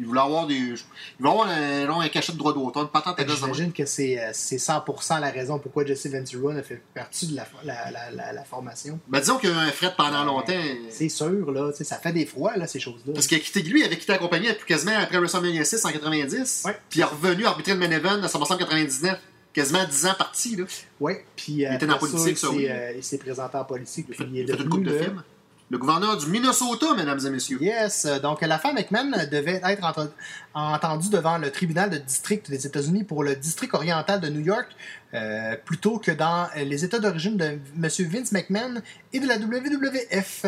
Il 0.00 0.06
voulait 0.06 0.20
avoir 0.20 0.46
des. 0.46 0.54
Il 0.54 0.76
voulait 1.18 1.30
avoir 1.30 2.00
un, 2.00 2.08
cachet 2.08 2.32
de 2.32 2.38
droit 2.38 2.54
d'auteur, 2.54 2.82
une 2.82 2.88
patente 2.88 3.20
à. 3.20 3.26
J'imagine 3.26 3.72
que 3.72 3.84
c'est, 3.84 4.18
euh, 4.18 4.30
c'est 4.32 4.56
100% 4.56 5.20
la 5.20 5.30
raison 5.30 5.58
pourquoi 5.58 5.84
Jesse 5.84 6.06
Ventura 6.06 6.54
ne 6.54 6.62
fait 6.62 6.82
partie 6.94 7.26
de 7.28 7.36
la, 7.36 7.46
la, 7.64 7.90
la, 7.90 8.10
la- 8.10 8.32
la 8.32 8.44
formation. 8.44 8.98
Ben, 9.08 9.20
disons 9.20 9.36
qu'il 9.36 9.50
y 9.50 9.52
a 9.52 9.56
eu 9.56 9.68
un 9.68 9.70
fret 9.70 9.92
pendant 9.96 10.24
longtemps. 10.24 10.52
C'est 10.88 11.08
sûr, 11.10 11.50
là. 11.52 11.70
Ça 11.72 11.96
fait 11.98 12.12
des 12.12 12.24
froids, 12.26 12.56
là, 12.56 12.66
ces 12.66 12.80
choses-là. 12.80 13.12
Parce 13.12 13.26
qu'il 13.26 13.36
a 13.36 13.40
quitté, 13.40 13.62
lui, 13.62 13.80
il 13.80 13.84
avait 13.84 13.98
quitté 13.98 14.12
la 14.12 14.18
compagnie 14.18 14.48
depuis 14.48 14.66
quasiment 14.66 14.96
après 14.98 15.18
WrestleMania 15.18 15.64
6 15.64 15.84
en 15.84 15.90
90. 15.90 16.62
Ouais. 16.64 16.78
Puis 16.88 17.00
il 17.00 17.02
est 17.02 17.04
revenu 17.04 17.44
arbitrer 17.46 17.74
le 17.74 17.78
main 17.78 17.90
event 17.90 18.22
à 18.22 18.28
SummerSlam 18.28 18.58
99. 18.58 19.18
Quasiment 19.52 19.84
10 19.84 20.06
ans 20.06 20.14
parti, 20.16 20.54
là. 20.56 20.64
Oui, 21.00 21.14
puis 21.34 21.66
euh, 21.66 21.74
était 21.74 21.84
dans 21.86 21.94
la 21.94 21.98
politique, 21.98 22.38
ça, 22.38 22.46
il 22.48 22.52
s'est, 22.52 22.56
oui. 22.56 22.68
euh, 22.70 22.92
il 22.96 23.02
s'est 23.02 23.18
présenté 23.18 23.56
en 23.58 23.64
politique, 23.64 24.06
Il 24.08 24.14
puis 24.14 24.24
a 24.24 24.26
fait, 24.26 24.30
il 24.32 24.38
est 24.38 24.42
il 24.44 24.52
a 24.52 24.56
fait 24.56 24.62
une 24.62 24.68
devenu 24.68 24.84
couple 24.86 24.96
de 24.96 25.02
films. 25.04 25.22
Le 25.70 25.78
gouverneur 25.78 26.16
du 26.16 26.26
Minnesota, 26.26 26.94
mesdames 26.96 27.20
et 27.24 27.30
messieurs. 27.30 27.58
Yes, 27.60 28.04
euh, 28.04 28.18
donc 28.18 28.40
la 28.40 28.58
femme 28.58 28.74
McMahon 28.74 29.12
devait 29.30 29.60
être 29.64 29.84
ent- 29.84 30.08
entendue 30.52 31.10
devant 31.10 31.38
le 31.38 31.52
tribunal 31.52 31.90
de 31.90 31.98
district 31.98 32.50
des 32.50 32.66
États-Unis 32.66 33.04
pour 33.04 33.22
le 33.22 33.36
district 33.36 33.72
oriental 33.74 34.20
de 34.20 34.28
New 34.30 34.40
York, 34.40 34.66
euh, 35.14 35.54
plutôt 35.64 35.98
que 36.00 36.10
dans 36.10 36.48
les 36.56 36.84
États 36.84 36.98
d'origine 36.98 37.36
de 37.36 37.44
M. 37.44 37.88
Vince 38.00 38.32
McMahon 38.32 38.82
et 39.12 39.20
de 39.20 39.28
la 39.28 39.38
WWF, 39.38 40.46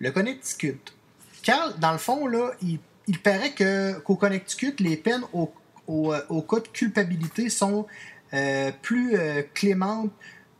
le 0.00 0.10
Connecticut. 0.10 0.80
Car, 1.44 1.78
dans 1.78 1.92
le 1.92 1.98
fond, 1.98 2.26
là, 2.26 2.50
il, 2.60 2.80
paraît 3.20 3.54
qu'au 3.54 4.16
Connecticut, 4.16 4.74
les 4.80 4.96
peines 4.96 5.22
au, 5.32 5.52
au, 5.86 6.12
euh, 6.12 6.42
cas 6.50 6.58
de 6.58 6.68
culpabilité 6.72 7.48
sont 7.48 7.86
plus 8.82 9.16
clémentes. 9.54 10.10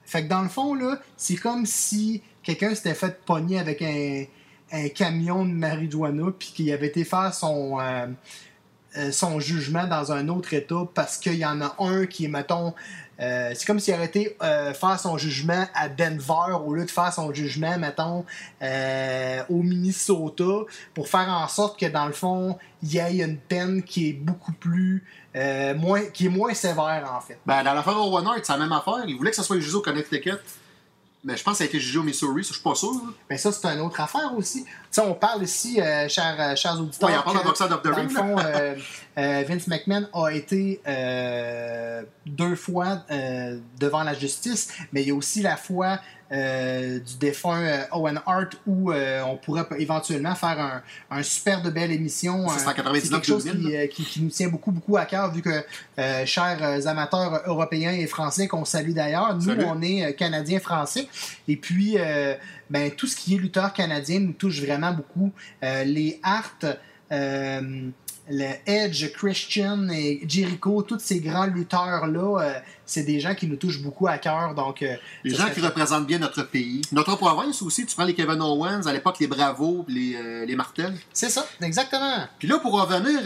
Fait 0.04 0.22
que 0.22 0.28
dans 0.28 0.40
le 0.40 0.48
fond, 0.48 0.72
là, 0.72 0.98
c'est 1.18 1.36
comme 1.36 1.66
si 1.66 2.22
quelqu'un 2.48 2.74
s'était 2.74 2.94
fait 2.94 3.20
pogner 3.26 3.58
avec 3.58 3.82
un, 3.82 4.24
camion 4.94 5.44
de 5.44 5.50
marijuana 5.50 6.30
puis 6.38 6.52
qu'il 6.54 6.72
avait 6.72 6.86
été 6.86 7.04
faire 7.04 7.32
son, 7.32 7.78
euh, 7.80 8.06
euh, 8.96 9.12
son 9.12 9.38
jugement 9.38 9.86
dans 9.86 10.12
un 10.12 10.28
autre 10.28 10.54
État 10.54 10.84
parce 10.94 11.18
qu'il 11.18 11.34
y 11.34 11.44
en 11.44 11.60
a 11.60 11.76
un 11.78 12.06
qui 12.06 12.24
est, 12.24 12.28
mettons, 12.28 12.72
euh, 13.20 13.52
c'est 13.54 13.66
comme 13.66 13.80
s'il 13.80 13.92
aurait 13.94 14.06
été 14.06 14.36
euh, 14.42 14.72
faire 14.72 14.98
son 14.98 15.18
jugement 15.18 15.66
à 15.74 15.90
Denver 15.90 16.56
au 16.64 16.72
lieu 16.72 16.86
de 16.86 16.90
faire 16.90 17.12
son 17.12 17.32
jugement, 17.34 17.76
mettons, 17.78 18.24
au 19.50 19.62
Minnesota 19.62 20.64
pour 20.94 21.08
faire 21.08 21.28
en 21.28 21.48
sorte 21.48 21.78
que, 21.78 21.86
dans 21.86 22.06
le 22.06 22.12
fond, 22.12 22.56
il 22.82 22.94
y 22.94 22.98
ait 22.98 23.18
une 23.18 23.36
peine 23.36 23.82
qui 23.82 24.08
est 24.08 24.12
beaucoup 24.14 24.52
plus. 24.52 25.04
moins, 25.34 26.04
qui 26.14 26.26
est 26.26 26.30
moins 26.30 26.54
sévère, 26.54 27.12
en 27.14 27.20
fait. 27.20 27.38
Ben, 27.44 27.62
dans 27.62 27.74
l'affaire 27.74 27.98
Hart, 27.98 28.40
c'est 28.42 28.52
la 28.52 28.58
même 28.58 28.72
affaire. 28.72 29.04
Il 29.06 29.16
voulait 29.16 29.30
que 29.30 29.36
ça 29.36 29.42
soit 29.42 29.60
jugé 29.60 29.74
au 29.74 29.82
Connecticut. 29.82 30.38
Mais 31.24 31.36
je 31.36 31.42
pense 31.42 31.54
que 31.54 31.58
ça 31.58 31.64
a 31.64 31.66
été 31.66 31.80
jugé 31.80 31.98
au 31.98 32.02
Missouri, 32.02 32.44
ça, 32.44 32.48
je 32.48 32.54
suis 32.54 32.62
pas 32.62 32.74
sûr. 32.74 32.92
Mais 33.28 33.38
ça, 33.38 33.50
c'est 33.50 33.66
une 33.66 33.80
autre 33.80 34.00
affaire 34.00 34.32
aussi. 34.36 34.64
Sais, 34.90 35.00
on 35.02 35.14
parle 35.14 35.42
ici, 35.42 35.80
euh, 35.80 36.08
chers, 36.08 36.36
euh, 36.40 36.56
chers 36.56 36.80
auditeurs. 36.80 37.08
Ouais, 37.10 37.16
en 37.16 37.22
parle 37.22 37.42
que, 37.42 37.48
of 37.48 37.82
the 37.82 37.84
dans 37.84 37.90
le 37.90 37.94
Ring, 37.96 38.10
fond, 38.10 38.36
euh, 38.38 39.44
Vince 39.46 39.66
McMahon 39.66 40.06
a 40.14 40.32
été 40.32 40.80
deux 42.26 42.54
fois 42.56 43.02
devant 43.78 44.02
la 44.02 44.14
justice, 44.14 44.68
mais 44.92 45.02
il 45.02 45.08
y 45.08 45.10
a 45.10 45.14
aussi 45.14 45.42
la 45.42 45.56
fois 45.56 45.98
euh, 46.30 46.98
du 47.00 47.16
défunt 47.16 47.62
euh, 47.62 47.84
Owen 47.92 48.20
Hart 48.26 48.50
où 48.66 48.92
euh, 48.92 49.22
on 49.22 49.36
pourrait 49.38 49.64
éventuellement 49.78 50.34
faire 50.34 50.60
un, 50.60 50.82
un 51.10 51.22
super 51.22 51.62
de 51.62 51.70
belle 51.70 51.90
émission. 51.90 52.46
C'est 52.50 52.66
en 52.68 52.72
99, 52.74 53.10
quelque 53.10 53.26
chose 53.26 53.44
2000, 53.46 53.88
qui, 53.88 54.04
qui- 54.04 54.10
qui 54.10 54.20
nous 54.22 54.28
tient 54.28 54.48
beaucoup, 54.48 54.70
beaucoup 54.70 54.98
à 54.98 55.06
cœur, 55.06 55.32
vu 55.32 55.40
que, 55.40 55.64
chers 56.26 56.86
amateurs 56.86 57.42
européens 57.46 57.92
et 57.92 58.06
français, 58.06 58.46
qu'on 58.46 58.66
salue 58.66 58.92
d'ailleurs, 58.92 59.34
nous, 59.36 59.40
Salut. 59.40 59.64
on 59.66 59.80
est 59.80 60.14
Canadiens-Français. 60.16 61.08
Et 61.48 61.56
puis, 61.56 61.96
ben, 62.70 62.90
tout 62.90 63.06
ce 63.06 63.16
qui 63.16 63.34
est 63.34 63.38
lutteur 63.38 63.72
canadien 63.72 64.20
nous 64.20 64.32
touche 64.32 64.60
vraiment 64.60 64.92
beaucoup. 64.92 65.32
Euh, 65.62 65.84
les 65.84 66.20
Hart, 66.22 66.66
euh, 67.12 67.90
le 68.30 68.48
Edge, 68.66 69.10
Christian 69.12 69.88
et 69.88 70.22
Jericho, 70.28 70.82
tous 70.82 70.98
ces 70.98 71.20
grands 71.20 71.46
lutteurs-là, 71.46 72.42
euh, 72.42 72.52
c'est 72.84 73.04
des 73.04 73.20
gens 73.20 73.34
qui 73.34 73.46
nous 73.46 73.56
touchent 73.56 73.82
beaucoup 73.82 74.06
à 74.06 74.18
cœur. 74.18 74.54
Donc, 74.54 74.80
Les 75.24 75.30
ça 75.30 75.36
gens 75.36 75.42
serait 75.44 75.54
qui 75.54 75.60
représentent 75.60 76.06
bien 76.06 76.18
notre 76.18 76.42
pays. 76.42 76.82
Notre 76.92 77.16
province 77.16 77.62
aussi, 77.62 77.86
tu 77.86 77.94
prends 77.94 78.04
les 78.04 78.14
Kevin 78.14 78.42
Owens, 78.42 78.86
à 78.86 78.92
l'époque 78.92 79.18
les 79.18 79.28
Bravos, 79.28 79.86
les, 79.88 80.44
les 80.46 80.56
Martel. 80.56 80.94
C'est 81.12 81.30
ça, 81.30 81.46
exactement. 81.62 82.24
Puis 82.38 82.48
là, 82.48 82.58
pour 82.58 82.78
revenir, 82.78 83.20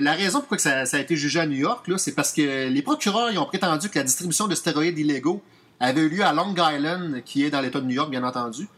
la 0.00 0.12
raison 0.14 0.40
pourquoi 0.40 0.58
ça, 0.58 0.86
ça 0.86 0.96
a 0.96 1.00
été 1.00 1.14
jugé 1.14 1.38
à 1.38 1.46
New 1.46 1.58
York, 1.58 1.88
c'est 1.98 2.14
parce 2.14 2.32
que 2.32 2.68
les 2.68 2.82
procureurs 2.82 3.30
ils 3.30 3.38
ont 3.38 3.46
prétendu 3.46 3.88
que 3.88 3.98
la 3.98 4.04
distribution 4.04 4.48
de 4.48 4.56
stéroïdes 4.56 4.98
illégaux 4.98 5.42
avait 5.80 6.02
eu 6.02 6.08
lieu 6.08 6.24
à 6.24 6.32
Long 6.32 6.54
Island, 6.56 7.22
qui 7.24 7.44
est 7.44 7.50
dans 7.50 7.60
l'État 7.60 7.80
de 7.80 7.86
New 7.86 7.94
York, 7.94 8.10
bien 8.10 8.24
entendu. 8.24 8.68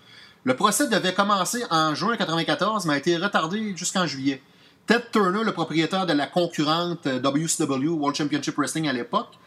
Le 0.44 0.56
procès 0.56 0.88
devait 0.88 1.14
commencer 1.14 1.62
en 1.70 1.94
juin 1.94 2.12
1994, 2.12 2.86
mais 2.86 2.94
a 2.94 2.96
été 2.96 3.16
retardé 3.16 3.76
jusqu'en 3.76 4.06
juillet. 4.06 4.42
Ted 4.86 5.04
Turner, 5.12 5.44
le 5.44 5.52
propriétaire 5.52 6.06
de 6.06 6.12
la 6.12 6.26
concurrente 6.26 7.06
euh, 7.06 7.20
WCW, 7.20 7.88
World 7.88 8.16
Championship 8.16 8.56
Wrestling 8.56 8.88
à 8.88 8.92
l'époque, 8.92 9.38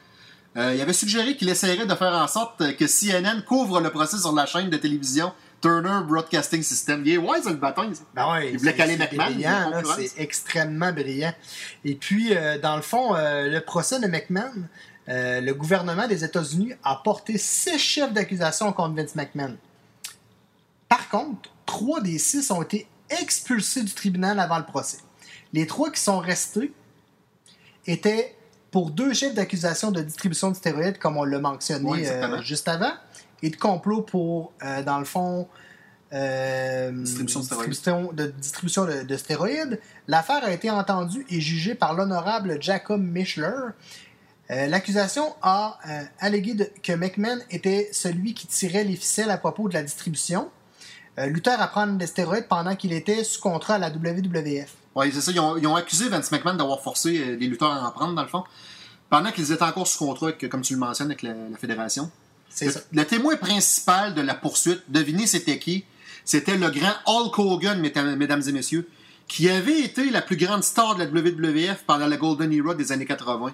euh, 0.55 0.73
il 0.75 0.81
avait 0.81 0.93
suggéré 0.93 1.35
qu'il 1.35 1.49
essaierait 1.49 1.87
de 1.87 1.95
faire 1.95 2.13
en 2.13 2.27
sorte 2.27 2.75
que 2.77 2.85
CNN 2.85 3.41
couvre 3.41 3.81
le 3.81 3.89
procès 3.89 4.17
sur 4.17 4.33
la 4.33 4.45
chaîne 4.45 4.69
de 4.69 4.77
télévision 4.77 5.33
Turner 5.63 6.01
Broadcasting 6.05 6.61
System. 6.61 7.03
Il 7.05 7.13
est 7.13 7.17
wise, 7.17 7.45
le 7.45 7.53
bâton. 7.53 7.89
Ben 8.13 8.29
ouais, 8.33 8.51
Il 8.51 8.59
voulait 8.59 8.75
caler 8.75 8.97
McMahon. 8.97 9.81
C'est 9.95 10.21
extrêmement 10.21 10.91
brillant. 10.91 11.33
Et 11.85 11.95
puis, 11.95 12.35
euh, 12.35 12.59
dans 12.59 12.75
le 12.75 12.81
fond, 12.81 13.15
euh, 13.15 13.47
le 13.47 13.61
procès 13.61 14.01
de 14.01 14.07
McMahon, 14.07 14.67
euh, 15.07 15.39
le 15.39 15.53
gouvernement 15.53 16.05
des 16.05 16.25
États-Unis 16.25 16.73
a 16.83 16.99
porté 17.01 17.37
six 17.37 17.79
chefs 17.79 18.11
d'accusation 18.11 18.73
contre 18.73 18.95
Vince 18.95 19.15
McMahon. 19.15 19.55
Contre, 21.13 21.51
trois 21.67 22.01
des 22.01 22.17
six 22.17 22.49
ont 22.49 22.63
été 22.63 22.87
expulsés 23.21 23.83
du 23.83 23.93
tribunal 23.93 24.39
avant 24.39 24.57
le 24.57 24.65
procès. 24.65 24.97
Les 25.53 25.67
trois 25.67 25.91
qui 25.91 26.01
sont 26.01 26.17
restés 26.17 26.73
étaient 27.85 28.35
pour 28.71 28.89
deux 28.89 29.13
chefs 29.13 29.35
d'accusation 29.35 29.91
de 29.91 30.01
distribution 30.01 30.49
de 30.49 30.55
stéroïdes, 30.55 30.97
comme 30.97 31.17
on 31.17 31.23
l'a 31.23 31.37
mentionné 31.39 31.87
Oui, 31.87 32.03
euh, 32.07 32.41
juste 32.41 32.67
avant, 32.67 32.93
et 33.43 33.51
de 33.51 33.55
complot 33.55 34.01
pour, 34.01 34.51
euh, 34.63 34.81
dans 34.81 34.97
le 34.97 35.05
fond, 35.05 35.47
euh, 36.13 36.91
Distribution 36.91 37.41
de 37.41 37.45
stéroïdes. 37.45 37.69
distribution 37.69 38.11
de, 38.13 38.25
distribution 38.31 38.85
de- 38.85 39.03
de 39.03 39.17
stéroïdes. 39.17 39.79
L'affaire 40.07 40.43
a 40.43 40.51
été 40.51 40.71
entendue 40.71 41.25
et 41.29 41.39
jugée 41.41 41.75
par 41.75 41.93
l'honorable 41.93 42.57
Jacob 42.59 42.99
Mischler. 43.01 43.51
Euh, 44.49 44.65
L'accusation 44.67 45.35
a 45.43 45.77
euh, 45.87 46.03
allégué 46.19 46.55
que 46.81 46.93
McMahon 46.93 47.37
était 47.51 47.89
celui 47.91 48.33
qui 48.33 48.47
tirait 48.47 48.83
les 48.83 48.95
ficelles 48.95 49.29
à 49.29 49.37
propos 49.37 49.69
de 49.69 49.75
la 49.75 49.83
distribution. 49.83 50.49
Euh, 51.19 51.27
lutteur 51.27 51.61
à 51.61 51.67
prendre 51.67 51.97
des 51.97 52.07
stéroïdes 52.07 52.47
pendant 52.47 52.75
qu'il 52.75 52.91
était 52.93 53.23
sous 53.23 53.39
contrat 53.39 53.75
à 53.75 53.77
la 53.77 53.89
WWF. 53.89 54.73
Oui, 54.95 55.11
c'est 55.13 55.21
ça. 55.21 55.31
Ils 55.31 55.39
ont, 55.39 55.57
ils 55.57 55.67
ont 55.67 55.75
accusé 55.75 56.09
Vince 56.09 56.31
McMahon 56.31 56.55
d'avoir 56.55 56.81
forcé 56.81 57.17
euh, 57.19 57.35
les 57.35 57.47
lutteurs 57.47 57.71
à 57.71 57.87
en 57.87 57.91
prendre, 57.91 58.15
dans 58.15 58.23
le 58.23 58.27
fond, 58.27 58.43
pendant 59.09 59.31
qu'ils 59.31 59.51
étaient 59.51 59.63
encore 59.63 59.87
sous 59.87 59.99
contrat, 59.99 60.27
avec, 60.29 60.49
comme 60.49 60.61
tu 60.61 60.73
le 60.73 60.79
mentionnes, 60.79 61.07
avec 61.07 61.21
la, 61.21 61.33
la 61.51 61.57
fédération. 61.57 62.09
C'est 62.49 62.65
Le, 62.65 62.71
ça. 62.71 62.79
le 62.91 63.05
témoin 63.05 63.35
principal 63.35 64.13
de 64.15 64.21
la 64.21 64.33
poursuite, 64.33 64.81
devinez 64.87 65.27
c'était 65.27 65.59
qui? 65.59 65.85
C'était 66.25 66.57
le 66.57 66.69
grand 66.69 66.93
Hulk 67.05 67.37
Hogan, 67.37 67.79
mesdames, 67.79 68.15
mesdames 68.15 68.41
et 68.47 68.51
messieurs, 68.51 68.87
qui 69.27 69.49
avait 69.49 69.81
été 69.81 70.09
la 70.09 70.21
plus 70.21 70.37
grande 70.37 70.63
star 70.63 70.95
de 70.95 71.03
la 71.03 71.09
WWF 71.09 71.83
pendant 71.85 72.07
la 72.07 72.17
Golden 72.17 72.51
Era 72.51 72.73
des 72.75 72.91
années 72.91 73.05
80. 73.05 73.53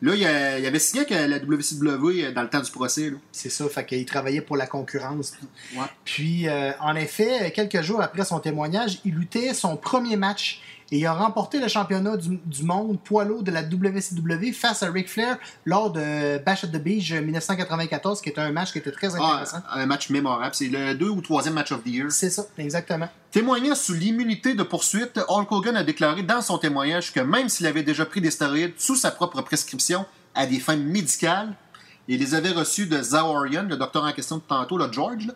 Là, 0.00 0.14
il, 0.14 0.24
a- 0.26 0.58
il 0.60 0.66
avait 0.66 0.78
signé 0.78 1.04
avec 1.04 1.28
la 1.28 1.38
WCW 1.38 2.24
euh, 2.26 2.32
dans 2.32 2.42
le 2.42 2.48
temps 2.48 2.60
du 2.60 2.70
procès. 2.70 3.12
C'est 3.32 3.48
ça, 3.50 3.68
fait 3.68 3.84
qu'il 3.84 4.04
travaillait 4.04 4.40
pour 4.40 4.56
la 4.56 4.66
concurrence. 4.66 5.32
Ouais. 5.74 5.82
Puis, 6.04 6.48
euh, 6.48 6.70
en 6.80 6.94
effet, 6.94 7.50
quelques 7.52 7.82
jours 7.82 8.00
après 8.00 8.24
son 8.24 8.38
témoignage, 8.38 9.00
il 9.04 9.14
luttait 9.14 9.52
son 9.54 9.76
premier 9.76 10.16
match 10.16 10.60
et 10.90 10.98
il 10.98 11.06
a 11.06 11.12
remporté 11.12 11.60
le 11.60 11.68
championnat 11.68 12.16
du, 12.16 12.40
du 12.46 12.62
monde 12.62 12.98
poids 13.02 13.24
lourd 13.24 13.42
de 13.42 13.50
la 13.50 13.62
WCW 13.62 14.52
face 14.52 14.82
à 14.82 14.90
Ric 14.90 15.08
Flair 15.08 15.36
lors 15.66 15.90
de 15.90 16.38
Bash 16.44 16.64
at 16.64 16.68
the 16.68 16.76
Beach 16.82 17.12
1994, 17.12 18.20
qui 18.22 18.30
était 18.30 18.40
un 18.40 18.52
match 18.52 18.72
qui 18.72 18.78
était 18.78 18.90
très 18.92 19.08
Ah, 19.16 19.32
intéressant. 19.32 19.58
un 19.70 19.86
match 19.86 20.08
mémorable. 20.10 20.54
C'est 20.54 20.68
le 20.68 20.94
deux 20.94 21.08
ou 21.10 21.20
troisième 21.20 21.54
match 21.54 21.72
of 21.72 21.82
the 21.84 21.88
year. 21.88 22.06
C'est 22.10 22.30
ça, 22.30 22.46
exactement. 22.56 23.08
Témoignant 23.30 23.74
sous 23.74 23.92
l'immunité 23.94 24.54
de 24.54 24.62
poursuite, 24.62 25.20
Hulk 25.28 25.52
Hogan 25.52 25.76
a 25.76 25.84
déclaré 25.84 26.22
dans 26.22 26.40
son 26.40 26.56
témoignage 26.58 27.12
que 27.12 27.20
même 27.20 27.48
s'il 27.50 27.66
avait 27.66 27.82
déjà 27.82 28.06
pris 28.06 28.20
des 28.20 28.30
stéroïdes 28.30 28.72
sous 28.78 28.96
sa 28.96 29.10
propre 29.10 29.42
prescription 29.42 30.06
à 30.34 30.46
des 30.46 30.58
fins 30.58 30.76
médicales, 30.76 31.52
il 32.08 32.18
les 32.20 32.34
avait 32.34 32.52
reçus 32.52 32.86
de 32.86 33.02
Zawarian, 33.02 33.64
le 33.64 33.76
docteur 33.76 34.04
en 34.04 34.12
question 34.12 34.36
de 34.38 34.42
tantôt, 34.42 34.78
le 34.78 34.90
George, 34.90 35.26
là, 35.26 35.34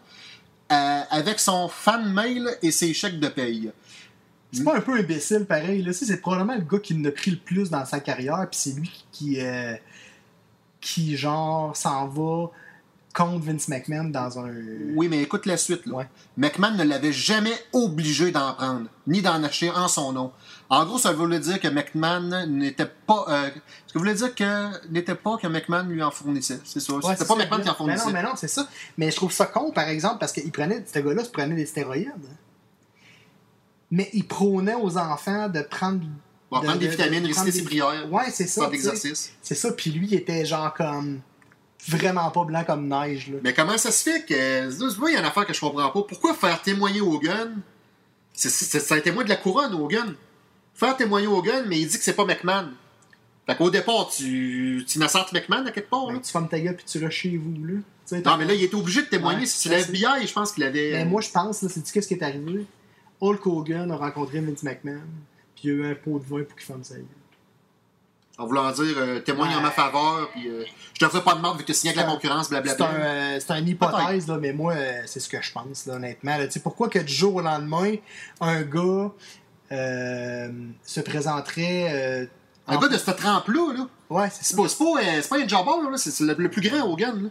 euh, 0.72 1.02
avec 1.10 1.38
son 1.38 1.68
fan 1.68 2.10
mail 2.10 2.48
et 2.62 2.70
ses 2.70 2.94
chèques 2.94 3.20
de 3.20 3.28
paye. 3.28 3.70
C'est 4.52 4.64
pas 4.64 4.76
un 4.76 4.80
peu 4.80 4.98
imbécile 4.98 5.44
pareil. 5.46 5.82
Là. 5.82 5.92
C'est 5.92 6.20
probablement 6.20 6.54
le 6.56 6.62
gars 6.62 6.78
qui 6.78 6.94
en 6.94 7.04
a 7.04 7.10
pris 7.10 7.30
le 7.30 7.38
plus 7.38 7.70
dans 7.70 7.84
sa 7.86 8.00
carrière, 8.00 8.46
puis 8.50 8.60
c'est 8.60 8.72
lui 8.78 9.04
qui, 9.10 9.40
euh, 9.40 9.74
qui 10.80 11.16
genre, 11.16 11.76
s'en 11.76 12.06
va 12.08 12.50
contre 13.14 13.44
Vince 13.44 13.68
McMahon 13.68 14.04
dans 14.04 14.38
un. 14.38 14.50
Oui, 14.94 15.08
mais 15.08 15.22
écoute 15.22 15.44
la 15.46 15.56
suite. 15.58 15.84
Là. 15.86 15.94
Ouais. 15.96 16.08
McMahon 16.38 16.74
ne 16.76 16.84
l'avait 16.84 17.12
jamais 17.12 17.52
obligé 17.72 18.30
d'en 18.30 18.54
prendre, 18.54 18.86
ni 19.06 19.20
d'en 19.20 19.42
acheter 19.44 19.70
en 19.70 19.86
son 19.88 20.12
nom. 20.12 20.32
En 20.70 20.86
gros, 20.86 20.96
ça 20.98 21.12
voulait 21.12 21.38
dire 21.40 21.60
que 21.60 21.68
McMahon 21.68 22.46
n'était 22.46 22.90
pas. 23.06 23.24
euh, 23.28 23.50
ça 23.86 23.98
voulait 23.98 24.14
dire 24.14 24.34
que 24.34 24.88
n'était 24.90 25.14
pas 25.14 25.36
que 25.36 25.46
McMahon 25.46 25.84
lui 25.84 26.02
en 26.02 26.10
fournissait. 26.10 26.60
C'est 26.64 26.80
ça? 26.80 26.94
Ouais, 26.94 27.00
C'était 27.16 27.26
pas. 27.26 27.36
McMahon 27.36 27.60
qui 27.62 27.68
en 27.68 27.72
Mais 27.72 27.76
fournissait. 27.76 28.06
non, 28.06 28.12
mais 28.12 28.22
non, 28.22 28.32
c'est 28.36 28.48
ça. 28.48 28.66
Mais 28.96 29.10
je 29.10 29.16
trouve 29.16 29.32
ça 29.32 29.44
con, 29.46 29.70
par 29.72 29.88
exemple, 29.88 30.16
parce 30.18 30.32
que 30.32 30.40
il 30.42 30.50
prenait, 30.50 30.82
ce 30.90 30.98
gars-là 30.98 31.24
se 31.24 31.30
prenait 31.30 31.54
des 31.54 31.66
stéroïdes. 31.66 32.08
Mais 33.92 34.10
il 34.12 34.26
prônait 34.26 34.74
aux 34.74 34.96
enfants 34.98 35.48
de 35.48 35.60
prendre. 35.62 36.00
De- 36.00 36.06
prendre 36.50 36.76
des 36.78 36.86
de- 36.86 36.90
vitamines, 36.90 37.22
de 37.22 37.28
réciter 37.28 37.52
ses 37.52 37.58
des- 37.60 37.64
prières, 37.64 38.10
Ouais, 38.12 38.24
c'est 38.32 38.46
ça. 38.48 38.68
faire. 38.68 39.14
C'est 39.42 39.54
ça. 39.54 39.72
Puis 39.72 39.90
lui, 39.92 40.06
il 40.08 40.14
était 40.14 40.44
genre 40.44 40.74
comme. 40.74 41.20
Vraiment 41.88 42.30
pas 42.30 42.44
blanc 42.44 42.62
comme 42.64 42.86
neige. 42.88 43.28
Là. 43.30 43.38
Mais 43.42 43.52
comment 43.54 43.76
ça 43.78 43.90
se 43.90 44.02
fait 44.04 44.24
que. 44.24 44.70
Tu 44.70 44.98
vois, 44.98 45.10
il 45.10 45.14
y 45.14 45.16
a 45.16 45.20
une 45.20 45.26
affaire 45.26 45.46
que 45.46 45.52
je 45.52 45.60
comprends 45.60 45.90
pas. 45.90 46.02
Pourquoi 46.02 46.32
faire 46.34 46.60
témoigner 46.62 47.00
Hogan? 47.00 47.60
C'est, 48.32 48.48
c'est, 48.50 48.78
c'est 48.80 48.94
un 48.94 49.00
témoin 49.00 49.24
de 49.24 49.28
la 49.28 49.36
couronne, 49.36 49.74
Hogan. 49.74 50.14
Faire 50.74 50.96
témoigner 50.96 51.26
Hogan, 51.26 51.64
mais 51.68 51.78
il 51.80 51.88
dit 51.88 51.98
que 51.98 52.04
c'est 52.04 52.14
pas 52.14 52.24
McMahon. 52.24 52.68
Fait 53.46 53.56
qu'au 53.56 53.68
départ, 53.70 54.08
tu, 54.16 54.84
tu 54.88 54.96
innocentes 54.98 55.32
McMahon 55.32 55.66
à 55.66 55.70
quelque 55.72 55.90
part, 55.90 56.06
là. 56.06 56.12
Ben, 56.14 56.20
tu 56.20 56.30
fermes 56.30 56.48
ta 56.48 56.60
gueule 56.60 56.76
puis 56.76 56.84
tu 56.86 56.98
restes 57.04 57.16
chez 57.16 57.36
vous. 57.36 57.66
Là. 57.66 58.20
Non, 58.24 58.36
mais 58.36 58.44
là, 58.44 58.54
il 58.54 58.62
était 58.62 58.74
obligé 58.76 59.02
de 59.02 59.06
témoigner. 59.08 59.40
Ouais, 59.40 59.46
c'est 59.46 59.68
je 59.68 59.74
la 59.74 59.82
sais. 59.82 59.88
FBI, 59.90 60.26
je 60.26 60.32
pense 60.32 60.52
qu'il 60.52 60.62
avait. 60.62 60.92
Mais 60.92 61.04
moi, 61.04 61.20
je 61.20 61.30
pense, 61.30 61.62
là, 61.62 61.68
c'est 61.68 61.82
qu'est-ce 61.90 62.06
qui 62.06 62.14
est 62.14 62.22
arrivé? 62.22 62.64
Hulk 63.22 63.46
Hogan 63.46 63.90
a 63.90 63.96
rencontré 63.96 64.40
Vince 64.40 64.62
McMahon, 64.62 65.00
puis 65.54 65.64
il 65.64 65.70
y 65.70 65.72
a 65.72 65.76
eu 65.76 65.90
un 65.92 65.94
pot 65.94 66.18
de 66.18 66.24
vin 66.24 66.42
pour 66.44 66.56
qu'il 66.56 66.66
ferme 66.66 66.82
sa 66.84 66.96
gueule. 66.96 67.06
En 68.38 68.46
voulant 68.46 68.70
dire, 68.72 68.94
euh, 68.96 69.20
témoigne 69.20 69.54
en 69.54 69.60
ma 69.60 69.70
faveur, 69.70 70.30
puis 70.32 70.48
euh, 70.48 70.64
je 70.94 70.98
te 70.98 71.08
ferai 71.10 71.22
pas 71.22 71.34
de 71.34 71.40
marde 71.40 71.58
vu 71.58 71.64
que 71.64 71.72
tu 71.72 71.74
signes 71.78 71.90
avec 71.90 71.98
la 71.98 72.08
C'est 72.08 72.14
concurrence, 72.14 72.48
C'est 72.48 72.60
blablabla. 72.60 72.88
un, 72.90 72.94
euh, 72.94 73.40
c'est 73.40 73.58
une 73.58 73.68
hypothèse, 73.68 74.26
là, 74.26 74.38
mais 74.38 74.52
moi, 74.52 74.72
euh, 74.72 75.02
c'est 75.06 75.20
ce 75.20 75.28
que 75.28 75.40
je 75.40 75.52
pense, 75.52 75.86
là, 75.86 75.94
honnêtement. 75.94 76.36
là. 76.38 76.46
Tu 76.46 76.52
sais, 76.52 76.60
pourquoi 76.60 76.88
que 76.88 76.98
du 76.98 77.12
jour 77.12 77.34
au 77.36 77.40
lendemain, 77.42 77.94
un 78.40 78.62
gars 78.62 79.12
euh, 79.70 80.50
se 80.82 81.00
présenterait. 81.00 81.88
euh, 82.22 82.26
Un 82.66 82.76
en- 82.76 82.80
gars 82.80 82.88
de 82.88 82.96
cette 82.98 83.16
trempe-là, 83.16 83.74
là. 83.74 83.88
Ouais, 84.10 84.28
c'est 84.30 84.44
C'est 84.44 84.54
ça. 84.56 84.62
pas, 84.62 84.68
c'est 84.68 84.78
pas, 84.78 85.22
c'est 85.22 85.28
pas 85.28 85.38
un 85.38 85.48
jobber, 85.48 85.90
là. 85.90 85.96
C'est, 85.96 86.10
c'est 86.10 86.24
le, 86.24 86.34
le 86.36 86.50
plus 86.50 86.62
grand 86.68 86.90
Hogan, 86.90 87.24
là. 87.24 87.28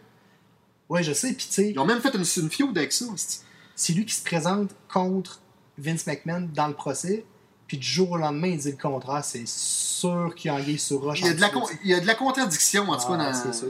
Ouais, 0.90 1.04
je 1.04 1.14
sais. 1.14 1.34
Puis, 1.34 1.48
tu 1.48 1.54
sais, 1.54 1.72
Ils 1.72 1.80
ont 1.80 1.86
même 1.86 2.00
fait 2.02 2.14
une, 2.14 2.22
une 2.44 2.50
feud 2.50 2.78
avec 2.78 2.92
ça. 2.94 3.06
c'est- 3.16 3.42
c'est 3.76 3.94
lui 3.94 4.06
qui 4.06 4.14
se 4.14 4.24
présente 4.24 4.70
contre 4.94 5.40
Vince 5.78 6.06
McMahon 6.08 6.50
dans 6.54 6.68
le 6.68 6.74
procès, 6.74 7.26
puis 7.68 7.78
du 7.78 7.88
jour 7.88 8.12
au 8.12 8.18
lendemain, 8.18 8.48
il 8.48 8.58
dit 8.58 8.72
le 8.72 8.78
contraire. 8.78 9.24
C'est 9.24 9.48
sûr 9.48 10.34
qu'il 10.36 10.52
y 10.52 10.54
a 10.54 10.58
anguille 10.58 10.78
sur 10.80 11.02
roche. 11.02 11.22
Il 11.22 11.28
y, 11.28 11.30
a 11.30 11.34
de 11.34 11.42
la, 11.42 11.48
dessous 11.48 11.60
con- 11.60 11.66
ça. 11.68 11.74
il 11.84 11.90
y 11.90 11.94
a 11.94 12.00
de 12.00 12.08
la 12.08 12.16
contradiction, 12.16 12.90
en 12.90 12.98
tout 12.98 13.08
cas, 13.08 13.18
Ah, 13.20 13.32
dans. 13.32 13.34
c'est 13.34 13.54
sûr. 13.54 13.70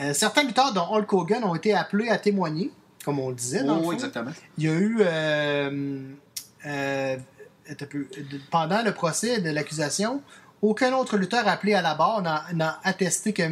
Euh, 0.00 0.12
certains 0.12 0.42
lutteurs, 0.44 0.72
dont 0.74 0.86
Hulk 0.94 1.10
Hogan, 1.12 1.44
ont 1.44 1.54
été 1.54 1.72
appelés 1.74 2.08
à 2.10 2.18
témoigner, 2.18 2.70
comme 3.04 3.18
on 3.18 3.30
le 3.30 3.34
disait. 3.34 3.64
Dans 3.64 3.76
le 3.76 3.80
Oh, 3.80 3.84
fond. 3.84 3.92
exactement. 3.92 4.30
Il 4.58 4.64
y 4.64 4.68
a 4.68 4.72
eu, 4.74 4.98
euh, 5.00 6.02
euh, 6.66 7.16
pendant 8.50 8.82
le 8.82 8.92
procès 8.92 9.40
de 9.40 9.48
l'accusation, 9.50 10.22
aucun 10.62 10.92
autre 10.94 11.16
lutteur 11.16 11.48
appelé 11.48 11.74
à 11.74 11.82
la 11.82 11.94
barre 11.94 12.22
n'a 12.22 12.80
attesté 12.84 13.32
que 13.32 13.42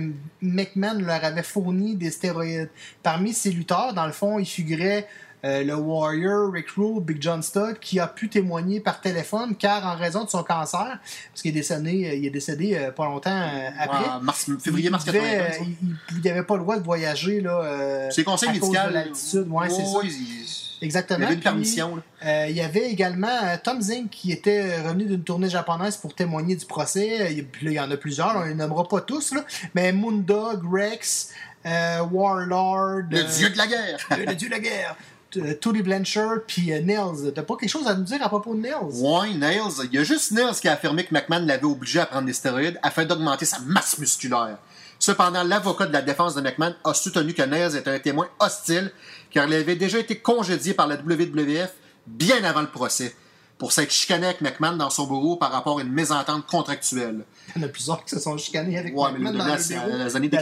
McMahon 0.42 0.98
leur 1.00 1.24
avait 1.24 1.42
fourni 1.42 1.96
des 1.96 2.10
stéroïdes. 2.10 2.70
Parmi 3.02 3.32
ces 3.32 3.50
lutteurs, 3.50 3.94
dans 3.94 4.06
le 4.06 4.12
fond, 4.12 4.38
il 4.38 4.46
figurait 4.46 5.08
euh, 5.44 5.62
le 5.62 5.74
Warrior, 5.74 6.50
Rick 6.52 6.70
Rude, 6.70 7.04
Big 7.04 7.20
John 7.20 7.42
Studd, 7.42 7.78
qui 7.78 8.00
a 8.00 8.06
pu 8.06 8.28
témoigner 8.28 8.80
par 8.80 9.00
téléphone, 9.00 9.54
car 9.56 9.86
en 9.86 9.96
raison 9.96 10.24
de 10.24 10.30
son 10.30 10.42
cancer, 10.42 10.98
parce 11.30 11.42
qu'il 11.42 11.50
est 11.50 11.54
décédé, 11.60 12.08
euh, 12.08 12.14
il 12.14 12.24
est 12.26 12.30
décédé 12.30 12.74
euh, 12.74 12.90
pas 12.90 13.04
longtemps 13.04 13.42
après. 13.78 14.04
Mars- 14.22 14.50
février, 14.62 14.88
mars 14.90 15.04
il 15.06 15.12
devait, 15.12 15.20
95. 15.38 15.60
euh, 15.60 15.70
il- 16.16 16.22
n'avait 16.24 16.42
pas 16.44 16.54
le 16.56 16.62
droit 16.62 16.78
de 16.78 16.82
voyager 16.84 17.40
là. 17.42 18.08
C'est 18.10 18.24
conseil 18.24 18.50
médical. 18.50 18.88
de 18.88 18.94
l'altitude, 18.94 19.46
ouais, 19.50 19.68
c'est 19.68 19.84
ça. 19.84 19.98
il, 20.02 20.10
il 20.10 20.84
Exactement. 20.86 21.24
avait 21.26 21.34
une 21.34 21.40
permission. 21.40 22.02
euh, 22.24 22.46
il 22.48 22.56
y 22.56 22.60
avait 22.60 22.90
également 22.90 23.28
euh, 23.28 23.56
Tom 23.62 23.80
Zink 23.80 24.10
qui 24.10 24.32
était 24.32 24.82
revenu 24.82 25.04
d'une 25.04 25.22
tournée 25.24 25.48
japonaise 25.48 25.96
pour 25.96 26.14
témoigner 26.14 26.56
du 26.56 26.66
procès. 26.66 27.32
Il- 27.34 27.46
Puis 27.46 27.66
là, 27.66 27.72
il 27.72 27.74
y 27.76 27.80
en 27.80 27.90
a 27.90 27.96
plusieurs, 27.96 28.36
on 28.36 28.42
les 28.44 28.54
nommera 28.54 28.86
pas 28.88 29.00
tous, 29.00 29.32
là. 29.34 29.44
mais 29.74 29.92
Moondog, 29.92 30.62
Rex, 30.70 31.30
euh, 31.66 32.00
Warlord, 32.10 33.04
Le 33.10 33.22
dieu 33.36 33.50
de 33.50 33.56
la 33.58 33.66
guerre. 33.66 33.98
le 34.26 34.34
dieu 34.34 34.48
de 34.48 34.54
la 34.54 34.60
guerre. 34.60 34.96
Euh, 35.37 35.55
Tony 35.55 35.83
Blanchard 35.83 36.41
puis 36.47 36.73
euh, 36.73 36.81
Nails. 36.81 37.33
T'as 37.35 37.43
pas 37.43 37.57
quelque 37.57 37.71
chose 37.71 37.87
à 37.87 37.95
nous 37.95 38.05
dire 38.05 38.23
à 38.23 38.29
propos 38.29 38.55
de 38.55 38.61
Nails? 38.61 38.75
Ouais, 38.95 39.35
Nails. 39.35 39.73
Il 39.85 39.95
y 39.95 39.99
a 39.99 40.05
juste 40.05 40.33
Nails 40.33 40.55
qui 40.61 40.69
a 40.69 40.73
affirmé 40.75 41.05
que 41.05 41.12
McMahon 41.14 41.45
l'avait 41.47 41.64
obligé 41.64 42.00
à 42.00 42.07
prendre 42.07 42.26
des 42.26 42.33
stéroïdes 42.33 42.79
afin 42.83 43.05
d'augmenter 43.05 43.45
sa 43.45 43.59
masse 43.61 43.99
musculaire. 43.99 44.59
Cependant, 44.99 45.43
l'avocat 45.43 45.87
de 45.87 45.93
la 45.93 46.03
défense 46.03 46.35
de 46.35 46.41
McMahon 46.41 46.75
a 46.85 46.95
soutenu 46.95 47.35
que 47.35 47.43
Nails 47.43 47.76
était 47.76 47.91
un 47.91 47.99
témoin 47.99 48.29
hostile 48.41 48.91
car 49.31 49.47
il 49.47 49.55
avait 49.55 49.76
déjà 49.76 49.99
été 49.99 50.17
congédié 50.17 50.73
par 50.75 50.87
la 50.87 50.97
WWF 50.97 51.73
bien 52.07 52.43
avant 52.45 52.62
le 52.62 52.69
procès 52.71 53.14
pour 53.59 53.73
s'être 53.73 53.93
chicané 53.93 54.26
avec 54.26 54.41
McMahon 54.41 54.76
dans 54.76 54.91
son 54.91 55.07
bureau 55.07 55.37
par 55.37 55.53
rapport 55.53 55.79
à 55.79 55.83
une 55.83 55.93
mésentente 55.93 56.47
contractuelle. 56.47 57.25
Il 57.55 57.61
y 57.62 57.64
en 57.64 57.69
a 57.69 57.71
plusieurs 57.71 58.05
qui 58.05 58.11
se 58.14 58.21
sont 58.21 58.37
chicanés 58.37 58.79
avec 58.79 58.97
Ouais, 58.97 59.11
mais 59.12 59.19
McMahon 59.19 59.33
le 59.33 59.38
dans 59.38 59.45
dernier, 59.47 59.75
le 59.75 59.81
bureau. 59.91 60.05
les 60.05 60.17
années 60.17 60.29
des 60.29 60.37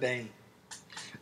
ben, 0.00 0.24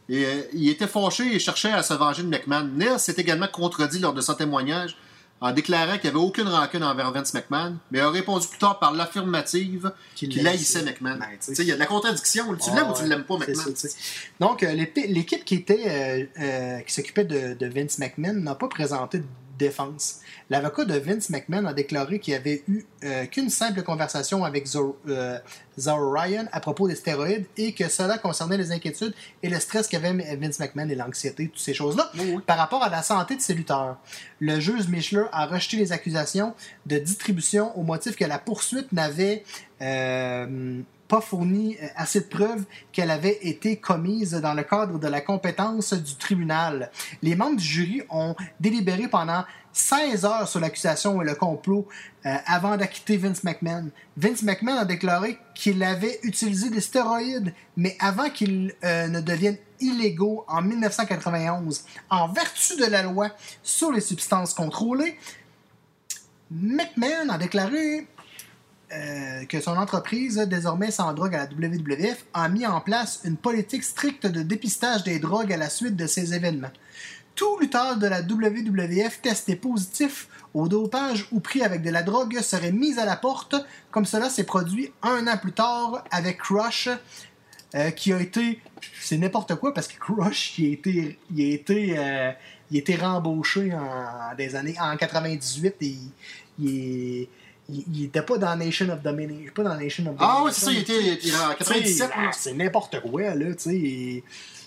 Et, 0.08 0.24
euh, 0.24 0.42
il 0.54 0.68
était 0.70 0.86
fâché 0.86 1.34
et 1.34 1.38
cherchait 1.38 1.72
à 1.72 1.82
se 1.82 1.94
venger 1.94 2.22
de 2.22 2.28
McMahon. 2.28 2.68
Nails 2.74 2.98
s'est 2.98 3.14
également 3.18 3.48
contredit 3.48 3.98
lors 3.98 4.14
de 4.14 4.20
son 4.20 4.34
témoignage 4.34 4.96
en 5.40 5.52
déclarant 5.52 5.98
qu'il 5.98 6.10
n'y 6.10 6.16
avait 6.16 6.24
aucune 6.26 6.48
rancune 6.48 6.82
envers 6.82 7.12
Vince 7.12 7.32
McMahon, 7.32 7.76
mais 7.92 8.00
a 8.00 8.10
répondu 8.10 8.48
plus 8.48 8.58
tard 8.58 8.80
par 8.80 8.92
l'affirmative 8.92 9.92
Qu'il 10.16 10.30
l'haïssait. 10.42 10.78
haïssait 10.78 10.82
McMahon. 10.82 11.18
Ben, 11.18 11.26
il 11.58 11.64
y 11.64 11.70
a 11.70 11.74
de 11.74 11.78
la 11.78 11.86
contradiction. 11.86 12.56
Tu 12.56 12.70
Ah, 12.72 12.74
l'aimes 12.74 12.90
ou 12.90 12.94
tu 12.94 13.04
ne 13.04 13.08
l'aimes 13.08 13.22
pas, 13.24 13.36
McMahon? 13.38 13.72
ça. 13.76 13.88
Donc, 14.40 14.62
euh, 14.64 14.72
l'équipe 14.74 15.44
qui 15.44 15.54
était 15.54 16.26
euh, 16.40 16.80
qui 16.80 16.92
s'occupait 16.92 17.24
de, 17.24 17.54
de 17.54 17.66
Vince 17.66 17.98
McMahon 17.98 18.32
n'a 18.34 18.56
pas 18.56 18.66
présenté 18.68 19.18
de 19.18 19.24
défense. 19.58 20.20
L'avocat 20.50 20.84
de 20.84 20.94
Vince 20.98 21.30
McMahon 21.30 21.66
a 21.66 21.74
déclaré 21.74 22.18
qu'il 22.20 22.34
avait 22.34 22.62
eu 22.68 22.84
euh, 23.04 23.26
qu'une 23.26 23.50
simple 23.50 23.82
conversation 23.82 24.44
avec 24.44 24.66
Zor, 24.66 24.96
euh, 25.08 25.38
Zoro 25.78 26.10
Ryan 26.10 26.46
à 26.52 26.60
propos 26.60 26.88
des 26.88 26.94
stéroïdes 26.94 27.46
et 27.56 27.72
que 27.74 27.88
cela 27.88 28.18
concernait 28.18 28.56
les 28.56 28.72
inquiétudes 28.72 29.14
et 29.42 29.48
le 29.48 29.58
stress 29.60 29.88
qu'avait 29.88 30.12
Vince 30.36 30.58
McMahon 30.60 30.88
et 30.88 30.94
l'anxiété, 30.94 31.48
toutes 31.48 31.58
ces 31.60 31.74
choses-là, 31.74 32.10
Oui, 32.14 32.32
oui. 32.36 32.42
par 32.46 32.56
rapport 32.56 32.82
à 32.82 32.88
la 32.88 33.02
santé 33.02 33.36
de 33.36 33.40
ses 33.40 33.54
lutteurs. 33.54 33.98
Le 34.40 34.58
juge 34.60 34.88
Michler 34.88 35.24
a 35.32 35.46
rejeté 35.46 35.76
les 35.76 35.92
accusations 35.92 36.54
de 36.86 36.98
distribution 36.98 37.76
au 37.78 37.82
motif 37.82 38.16
que 38.16 38.24
la 38.24 38.38
poursuite 38.38 38.92
n'avait 38.92 39.44
euh, 39.82 40.80
pas 41.08 41.20
fourni 41.20 41.76
euh, 41.82 41.86
assez 41.96 42.20
de 42.20 42.26
preuves 42.26 42.64
qu'elle 42.92 43.10
avait 43.10 43.38
été 43.42 43.76
commise 43.76 44.32
dans 44.32 44.54
le 44.54 44.62
cadre 44.62 44.98
de 44.98 45.08
la 45.08 45.20
compétence 45.20 45.94
du 45.94 46.14
tribunal. 46.16 46.90
Les 47.22 47.34
membres 47.34 47.56
du 47.56 47.64
jury 47.64 48.02
ont 48.10 48.36
délibéré 48.60 49.08
pendant 49.08 49.44
16 49.72 50.24
heures 50.24 50.48
sur 50.48 50.60
l'accusation 50.60 51.22
et 51.22 51.24
le 51.24 51.34
complot 51.34 51.86
euh, 52.26 52.34
avant 52.46 52.76
d'acquitter 52.76 53.16
Vince 53.16 53.44
McMahon. 53.44 53.90
Vince 54.16 54.42
McMahon 54.42 54.78
a 54.78 54.84
déclaré 54.84 55.38
qu'il 55.54 55.82
avait 55.82 56.18
utilisé 56.22 56.68
des 56.68 56.80
stéroïdes, 56.80 57.54
mais 57.76 57.96
avant 58.00 58.28
qu'ils 58.28 58.74
euh, 58.84 59.06
ne 59.08 59.20
deviennent 59.20 59.58
illégaux 59.80 60.44
en 60.48 60.62
1991, 60.62 61.84
en 62.10 62.28
vertu 62.28 62.76
de 62.76 62.86
la 62.86 63.02
loi 63.02 63.30
sur 63.62 63.92
les 63.92 64.00
substances 64.00 64.52
contrôlées, 64.52 65.16
McMahon 66.50 67.28
a 67.30 67.38
déclaré 67.38 68.06
euh, 68.92 69.44
que 69.46 69.60
son 69.60 69.76
entreprise, 69.76 70.36
désormais 70.48 70.90
sans 70.90 71.12
drogue 71.12 71.34
à 71.34 71.38
la 71.38 71.44
WWF, 71.46 72.24
a 72.34 72.48
mis 72.48 72.66
en 72.66 72.80
place 72.80 73.20
une 73.24 73.36
politique 73.36 73.84
stricte 73.84 74.26
de 74.26 74.42
dépistage 74.42 75.04
des 75.04 75.18
drogues 75.18 75.52
à 75.52 75.56
la 75.56 75.68
suite 75.68 75.96
de 75.96 76.06
ces 76.06 76.34
événements. 76.34 76.70
Tout 77.34 77.58
lutteur 77.60 77.96
de 77.98 78.06
la 78.06 78.20
WWF 78.22 79.20
testé 79.22 79.54
positif 79.56 80.28
au 80.54 80.66
dopage 80.68 81.28
ou 81.30 81.40
pris 81.40 81.62
avec 81.62 81.82
de 81.82 81.90
la 81.90 82.02
drogue 82.02 82.40
serait 82.40 82.72
mis 82.72 82.98
à 82.98 83.04
la 83.04 83.16
porte, 83.16 83.54
comme 83.90 84.06
cela 84.06 84.28
s'est 84.30 84.44
produit 84.44 84.90
un 85.02 85.26
an 85.28 85.36
plus 85.36 85.52
tard 85.52 86.02
avec 86.10 86.38
Crush, 86.38 86.88
euh, 87.74 87.90
qui 87.90 88.12
a 88.12 88.20
été. 88.20 88.60
C'est 89.00 89.18
n'importe 89.18 89.54
quoi 89.56 89.72
parce 89.74 89.86
que 89.88 89.98
Crush, 89.98 90.58
il 90.58 90.70
a 90.70 90.72
été, 90.72 91.18
a 91.36 91.42
été, 91.42 91.98
euh, 91.98 92.30
a 92.30 92.34
été 92.76 92.96
rembauché 92.96 93.72
en, 93.74 94.34
des 94.36 94.56
années, 94.56 94.74
en 94.80 94.96
98 94.96 95.74
et 95.82 95.96
il 96.58 96.68
est- 96.68 97.28
il- 97.68 97.84
il 97.94 98.04
était 98.04 98.22
pas 98.22 98.38
dans 98.38 98.54
Nation 98.56 98.88
of 98.90 99.02
Domination. 99.02 99.52
Pas 99.54 99.62
dans 99.62 99.74
Nation 99.76 100.06
of 100.06 100.16
Ah 100.18 100.42
oui, 100.44 100.50
c'est 100.54 100.64
ça, 100.64 100.72
il 100.72 100.78
était, 100.78 101.00
il 101.02 101.08
était 101.12 101.34
en 101.34 101.54
97. 101.54 101.84
Tu 101.84 101.92
sais, 101.94 102.08
ah, 102.14 102.30
C'est 102.32 102.54
n'importe 102.54 103.00
quoi, 103.00 103.22
là, 103.34 103.46
tu 103.54 103.54
sais. 103.58 103.76
et- 103.76 104.24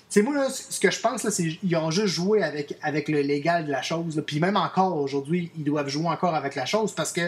Tu 0.09 0.19
sais, 0.19 0.21
moi, 0.25 0.35
là, 0.35 0.49
ce 0.49 0.77
que 0.79 0.91
je 0.91 0.99
pense, 0.99 1.23
là, 1.23 1.31
c'est 1.31 1.47
qu'ils 1.47 1.75
ont 1.77 1.89
juste 1.89 2.07
joué 2.13 2.43
avec, 2.43 2.77
avec 2.81 3.07
le 3.07 3.21
légal 3.21 3.65
de 3.65 3.71
la 3.71 3.81
chose. 3.81 4.17
là. 4.17 4.21
Puis 4.21 4.39
même 4.41 4.57
encore 4.57 4.97
aujourd'hui, 4.97 5.49
ils 5.57 5.63
doivent 5.63 5.87
jouer 5.87 6.07
encore 6.07 6.35
avec 6.35 6.55
la 6.55 6.65
chose 6.65 6.91
parce 6.93 7.13
que 7.13 7.21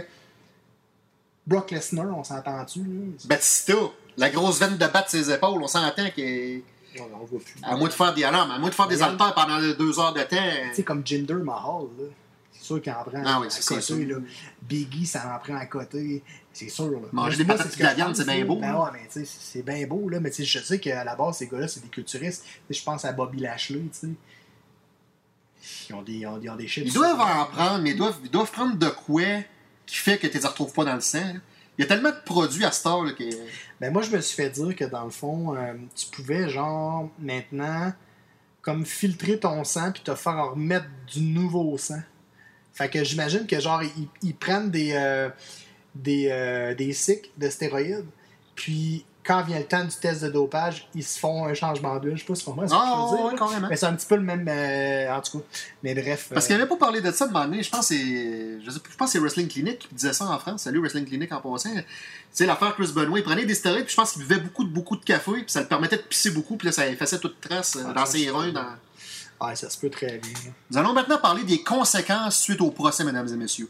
Brock 1.47 1.71
Lesnar, 1.71 2.07
on 2.17 2.23
s'entend-tu? 2.23 2.81
Batista, 3.25 3.73
la 4.17 4.29
grosse 4.29 4.59
veine 4.59 4.77
de 4.77 4.85
battre 4.87 5.09
ses 5.09 5.31
épaules, 5.31 5.61
on 5.63 5.67
s'entend 5.67 6.09
qu'il 6.11 6.61
On, 6.99 7.03
on 7.21 7.25
voit 7.25 7.39
plus. 7.39 7.55
à 7.63 7.75
moins 7.75 7.87
de 7.87 7.93
faire 7.93 8.13
des 8.13 8.23
alarmes, 8.23 8.51
à 8.51 8.59
moins 8.59 8.69
de 8.69 8.75
faire 8.75 8.87
des 8.87 9.01
haltères 9.01 9.33
pendant 9.33 9.59
deux 9.59 9.99
heures 9.99 10.13
de 10.13 10.21
Tu 10.21 10.35
sais, 10.35 10.81
temps. 10.81 10.83
comme 10.85 11.05
Jinder 11.07 11.33
Mahal, 11.35 11.83
là. 11.99 12.05
C'est 12.63 12.67
sûr 12.67 12.81
qu'il 12.81 12.93
en 12.93 13.03
prend 13.03 13.21
Ah 13.25 13.41
oui, 13.41 13.47
à 13.47 13.49
c'est 13.49 13.67
côté, 13.67 13.81
sûr. 13.81 13.97
là. 14.07 14.15
Biggie, 14.61 15.05
ça 15.05 15.35
en 15.35 15.39
prend 15.43 15.57
à 15.57 15.65
côté. 15.65 16.23
C'est 16.53 16.69
sûr, 16.69 16.91
là. 16.91 16.99
Manger 17.11 17.43
des 17.43 17.57
ce 17.57 17.77
de 17.77 17.83
la 17.83 17.93
viande, 17.93 18.15
c'est 18.15 18.23
bien 18.25 18.45
beau, 18.45 18.55
Ben 18.55 18.73
ouais, 18.73 18.89
mais 18.93 19.05
tu 19.11 19.25
sais, 19.25 19.37
c'est 19.37 19.63
bien 19.63 19.85
beau, 19.85 20.07
là. 20.07 20.21
Mais 20.21 20.29
tu 20.29 20.37
sais, 20.37 20.45
je 20.45 20.63
sais 20.63 20.79
qu'à 20.79 21.03
la 21.03 21.13
base, 21.17 21.35
ces 21.39 21.47
gars-là, 21.47 21.67
c'est 21.67 21.81
des 21.81 21.89
culturistes. 21.89 22.45
Je 22.69 22.81
pense 22.81 23.03
à 23.03 23.11
Bobby 23.11 23.41
Lashley, 23.41 23.81
tu 23.91 24.07
sais. 24.07 24.13
Ils 25.89 25.95
ont 25.95 26.01
des, 26.03 26.13
ils 26.13 26.25
ont, 26.25 26.39
ils 26.41 26.49
ont 26.49 26.55
des 26.55 26.67
shit. 26.69 26.85
Ils 26.87 26.93
doivent 26.93 27.19
en 27.19 27.45
prendre, 27.47 27.81
mais 27.83 27.91
ils 27.91 27.97
doivent, 27.97 28.19
ils 28.23 28.31
doivent 28.31 28.51
prendre 28.51 28.77
de 28.77 28.87
quoi 28.87 29.23
qui 29.85 29.97
fait 29.97 30.17
que 30.17 30.27
tu 30.27 30.37
les 30.37 30.47
retrouves 30.47 30.71
pas 30.71 30.85
dans 30.85 30.95
le 30.95 31.01
sang. 31.01 31.19
là. 31.19 31.39
Il 31.77 31.81
y 31.81 31.83
a 31.83 31.87
tellement 31.87 32.11
de 32.11 32.23
produits 32.23 32.63
à 32.63 32.71
heure 32.85 33.03
là, 33.03 33.11
que. 33.11 33.23
Ben 33.81 33.91
moi, 33.91 34.03
je 34.03 34.09
me 34.15 34.21
suis 34.21 34.37
fait 34.37 34.49
dire 34.49 34.73
que 34.73 34.85
dans 34.85 35.03
le 35.03 35.09
fond, 35.09 35.53
euh, 35.57 35.73
tu 35.95 36.05
pouvais, 36.11 36.47
genre, 36.47 37.09
maintenant, 37.19 37.91
comme 38.61 38.85
filtrer 38.85 39.37
ton 39.37 39.65
sang 39.65 39.91
puis 39.91 40.01
te 40.01 40.15
faire 40.15 40.37
en 40.37 40.51
remettre 40.51 40.85
du 41.13 41.19
nouveau 41.19 41.77
sang. 41.77 41.99
Fait 42.73 42.89
que 42.89 43.03
j'imagine 43.03 43.45
que, 43.45 43.59
genre, 43.59 43.81
ils, 43.83 44.07
ils 44.23 44.35
prennent 44.35 44.71
des, 44.71 44.93
euh, 44.93 45.29
des, 45.95 46.27
euh, 46.31 46.73
des 46.73 46.91
cycles 46.93 47.29
de 47.37 47.49
stéroïdes, 47.49 48.05
puis 48.55 49.05
quand 49.25 49.41
vient 49.43 49.59
le 49.59 49.63
temps 49.65 49.85
du 49.85 49.95
test 49.95 50.21
de 50.21 50.27
dopage, 50.29 50.89
ils 50.93 51.03
se 51.03 51.17
font 51.17 51.45
un 51.45 51.53
changement 51.53 51.97
d'huile. 51.97 52.15
Je 52.17 52.21
sais 52.21 52.25
pas 52.27 52.35
si 52.35 52.43
comment 52.43 52.67
ce 52.67 52.73
que 52.73 52.77
Ah, 52.77 53.05
je 53.07 53.11
veux 53.11 53.15
dire. 53.17 53.25
ouais, 53.27 53.31
là. 53.31 53.37
carrément. 53.37 53.67
Mais 53.69 53.77
c'est 53.77 53.85
un 53.85 53.93
petit 53.93 54.05
peu 54.05 54.15
le 54.15 54.21
même, 54.21 54.45
euh, 54.49 55.15
en 55.15 55.21
tout 55.21 55.37
cas. 55.39 55.45
Mais 55.81 55.93
bref. 55.95 56.27
Parce 56.33 56.43
euh, 56.43 56.47
qu'il 56.47 56.57
n'avait 56.57 56.67
pas 56.67 56.75
parlé 56.75 56.99
de 56.99 57.09
ça 57.09 57.27
de 57.27 57.31
donné. 57.33 57.63
Je 57.63 57.69
pense 57.69 57.87
que 57.87 57.95
c'est. 57.95 58.61
Je, 58.65 58.69
sais 58.69 58.79
plus, 58.81 58.91
je 58.91 58.97
pense 58.97 59.11
c'est 59.11 59.19
Wrestling 59.19 59.47
Clinic 59.47 59.79
qui 59.79 59.95
disait 59.95 60.11
ça 60.11 60.25
en 60.25 60.37
France. 60.39 60.63
Salut 60.63 60.79
Wrestling 60.79 61.05
Clinic 61.05 61.31
en 61.31 61.39
passant. 61.39 61.69
Tu 61.73 61.83
sais, 62.33 62.45
l'affaire 62.45 62.75
Chris 62.75 62.91
Benoit, 62.93 63.19
il 63.19 63.23
prenait 63.23 63.45
des 63.45 63.55
stéroïdes, 63.55 63.85
puis 63.85 63.91
je 63.91 63.95
pense 63.95 64.11
qu'il 64.11 64.23
buvait 64.23 64.41
beaucoup 64.41 64.65
de, 64.65 64.69
beaucoup 64.69 64.97
de 64.97 65.05
café, 65.05 65.31
puis 65.31 65.43
ça 65.47 65.61
le 65.61 65.67
permettait 65.67 65.97
de 65.97 66.01
pisser 66.01 66.31
beaucoup, 66.31 66.57
puis 66.57 66.65
là, 66.65 66.71
ça 66.73 66.85
effaçait 66.89 67.19
toute 67.19 67.39
trace 67.39 67.77
euh, 67.77 67.83
Ah, 67.87 67.93
dans 67.93 68.05
ses 68.05 68.25
c'est- 68.25 68.29
reins. 68.29 68.51
Dans... 68.51 68.65
Ouais, 69.41 69.55
ça 69.55 69.69
se 69.69 69.77
peut 69.77 69.89
très 69.89 70.17
bien. 70.19 70.53
Nous 70.71 70.77
allons 70.77 70.93
maintenant 70.93 71.17
parler 71.17 71.43
des 71.43 71.61
conséquences 71.61 72.39
suite 72.39 72.61
au 72.61 72.71
procès, 72.71 73.03
mesdames 73.03 73.27
et 73.27 73.35
messieurs. 73.35 73.69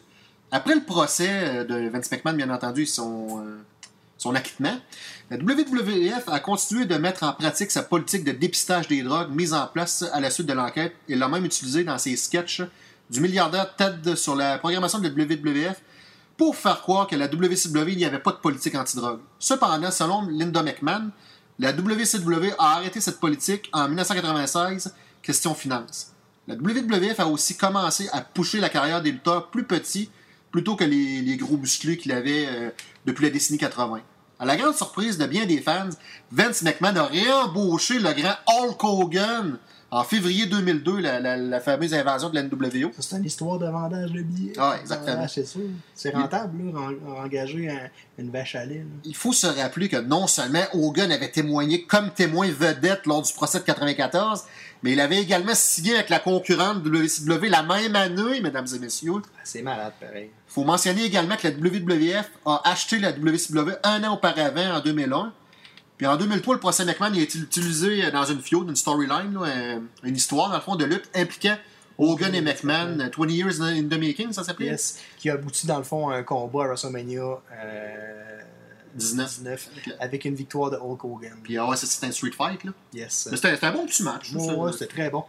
Après 0.51 0.75
le 0.75 0.83
procès 0.83 1.29
euh, 1.29 1.63
de 1.63 1.89
Vince 1.89 2.11
McMahon, 2.11 2.35
bien 2.35 2.49
entendu, 2.49 2.83
et 2.83 2.85
son, 2.85 3.39
euh, 3.39 3.57
son 4.17 4.35
acquittement, 4.35 4.77
la 5.31 5.37
WWF 5.37 6.27
a 6.27 6.39
continué 6.39 6.85
de 6.85 6.95
mettre 6.95 7.23
en 7.23 7.33
pratique 7.33 7.71
sa 7.71 7.81
politique 7.81 8.23
de 8.23 8.31
dépistage 8.31 8.87
des 8.87 9.01
drogues 9.01 9.33
mise 9.33 9.53
en 9.53 9.65
place 9.67 10.03
à 10.13 10.19
la 10.19 10.29
suite 10.29 10.47
de 10.47 10.53
l'enquête 10.53 10.93
et 11.09 11.15
l'a 11.15 11.27
même 11.27 11.45
utilisé 11.45 11.83
dans 11.83 11.97
ses 11.97 12.15
sketchs 12.15 12.61
du 13.09 13.19
milliardaire 13.19 13.75
Ted 13.75 14.15
sur 14.15 14.35
la 14.35 14.57
programmation 14.59 14.99
de 14.99 15.07
la 15.07 15.13
WWF 15.13 15.81
pour 16.37 16.55
faire 16.55 16.81
croire 16.81 17.07
que 17.07 17.15
la 17.15 17.27
WCW 17.27 17.95
n'y 17.95 18.05
avait 18.05 18.19
pas 18.19 18.31
de 18.31 18.37
politique 18.37 18.75
antidrogue. 18.75 19.19
Cependant, 19.39 19.91
selon 19.91 20.27
Linda 20.27 20.63
McMahon, 20.63 21.09
la 21.59 21.71
WCW 21.71 22.53
a 22.57 22.75
arrêté 22.77 23.01
cette 23.01 23.19
politique 23.19 23.69
en 23.73 23.87
1996, 23.87 24.93
question 25.23 25.55
finance. 25.55 26.13
La 26.47 26.55
WWF 26.55 27.19
a 27.19 27.27
aussi 27.27 27.55
commencé 27.55 28.09
à 28.11 28.21
pousser 28.21 28.59
la 28.59 28.69
carrière 28.69 29.01
des 29.01 29.11
lutteurs 29.11 29.49
plus 29.49 29.63
petits 29.63 30.09
plutôt 30.51 30.75
que 30.75 30.83
les, 30.83 31.37
gros 31.37 31.57
musclés 31.57 31.97
qu'il 31.97 32.11
avait 32.11 32.45
euh, 32.47 32.69
depuis 33.05 33.23
la 33.23 33.31
décennie 33.31 33.57
80. 33.57 34.01
À 34.39 34.45
la 34.45 34.57
grande 34.57 34.75
surprise 34.75 35.17
de 35.17 35.25
bien 35.25 35.45
des 35.45 35.61
fans, 35.61 35.89
Vince 36.31 36.61
McMahon 36.63 36.97
a 36.97 37.05
réembauché 37.05 37.97
le 37.97 38.11
grand 38.13 38.35
Hulk 38.45 38.83
Hogan 38.83 39.57
en 39.99 40.03
février 40.03 40.45
2002, 40.45 40.99
la, 40.99 41.19
la- 41.19 41.37
la 41.37 41.59
fameuse 41.59 41.93
invasion 41.93 42.29
de 42.29 42.35
la 42.35 42.43
NWO. 42.43 42.91
C'est 42.99 43.17
une 43.17 43.25
histoire 43.25 43.59
de 43.59 43.67
vendage 43.67 44.11
de 44.11 44.21
billets. 44.21 44.53
Ah, 44.57 44.75
exactement. 44.79 45.17
Ah, 45.21 45.27
c'est 45.27 45.45
sûr. 45.45 45.61
C'est 45.93 46.13
rentable, 46.13 46.71
là, 46.73 46.79
en- 46.79 47.23
engager 47.25 47.69
un- 47.69 47.89
une 48.17 48.29
vache 48.31 48.55
à 48.55 48.65
lait. 48.65 48.79
là. 48.79 48.83
Il 49.05 49.15
faut 49.15 49.33
se 49.33 49.47
rappeler 49.47 49.89
que 49.89 49.97
non 49.97 50.27
seulement 50.27 50.63
Hogan 50.73 51.11
avait 51.11 51.29
témoigné 51.31 51.83
comme 51.83 52.09
témoin 52.11 52.47
vedette 52.49 53.05
lors 53.05 53.21
du 53.21 53.31
procès 53.33 53.59
de 53.59 53.63
94, 53.65 54.43
mais 54.83 54.93
il 54.93 54.99
avait 54.99 55.21
également 55.21 55.53
signé 55.55 55.95
avec 55.95 56.09
la 56.09 56.19
concurrente 56.19 56.83
WCW 56.83 57.49
la 57.49 57.63
même 57.63 57.95
année, 57.95 58.41
mesdames 58.41 58.67
et 58.75 58.79
messieurs. 58.79 59.13
Ah, 59.35 59.39
C'est 59.43 59.61
malade, 59.61 59.93
pareil. 59.99 60.29
Il 60.49 60.53
faut 60.53 60.63
mentionner 60.63 61.03
également 61.05 61.35
que 61.35 61.47
la 61.47 61.53
WWF 61.55 62.29
a 62.45 62.61
acheté 62.65 62.99
la 62.99 63.11
WCW 63.11 63.73
un 63.83 64.03
an 64.03 64.13
auparavant, 64.13 64.75
en 64.75 64.79
2001. 64.81 65.33
Puis 65.97 66.07
en 66.07 66.17
2003, 66.17 66.55
le 66.55 66.59
procès 66.59 66.85
McMahon 66.85 67.13
a 67.13 67.19
été 67.19 67.37
utilisé 67.39 68.09
dans 68.11 68.23
une 68.25 68.41
feud, 68.41 68.67
une 68.67 68.75
storyline, 68.75 69.37
un- 69.37 69.81
une 70.07 70.15
histoire, 70.15 70.49
dans 70.49 70.55
le 70.55 70.61
fond, 70.61 70.75
de 70.75 70.85
lutte 70.85 71.09
impliquant 71.15 71.55
Hogan 71.99 72.33
et 72.33 72.41
McMahon, 72.41 72.99
euh, 72.99 73.09
20 73.15 73.29
Years 73.29 73.61
in 73.61 73.83
the 73.83 73.99
Making, 73.99 74.33
ça 74.33 74.43
s'appelait? 74.43 74.65
Yes, 74.67 74.99
qui 75.17 75.29
a 75.29 75.33
abouti 75.33 75.67
dans 75.67 75.77
le 75.77 75.83
fond 75.83 76.09
à 76.09 76.15
un 76.17 76.23
combat 76.23 76.63
à 76.63 76.67
WrestleMania 76.69 77.21
euh, 77.21 78.39
19. 78.95 79.27
19 79.37 79.69
Ok. 79.77 79.93
avec 79.99 80.25
une 80.25 80.35
victoire 80.35 80.71
de 80.71 80.77
Hulk 80.77 81.03
Hogan. 81.05 81.37
Puis 81.43 81.57
ah 81.57 81.67
ouais, 81.69 81.75
c'était 81.77 82.07
un 82.07 82.11
street 82.11 82.31
fight, 82.35 82.63
là. 82.63 82.71
Yes. 82.93 83.29
C'était 83.31 83.65
un 83.65 83.71
bon 83.71 83.85
petit 83.85 84.03
match. 84.03 84.33
Ouais, 84.33 84.71
c'était 84.71 84.87
très 84.87 85.09
bon. 85.11 85.23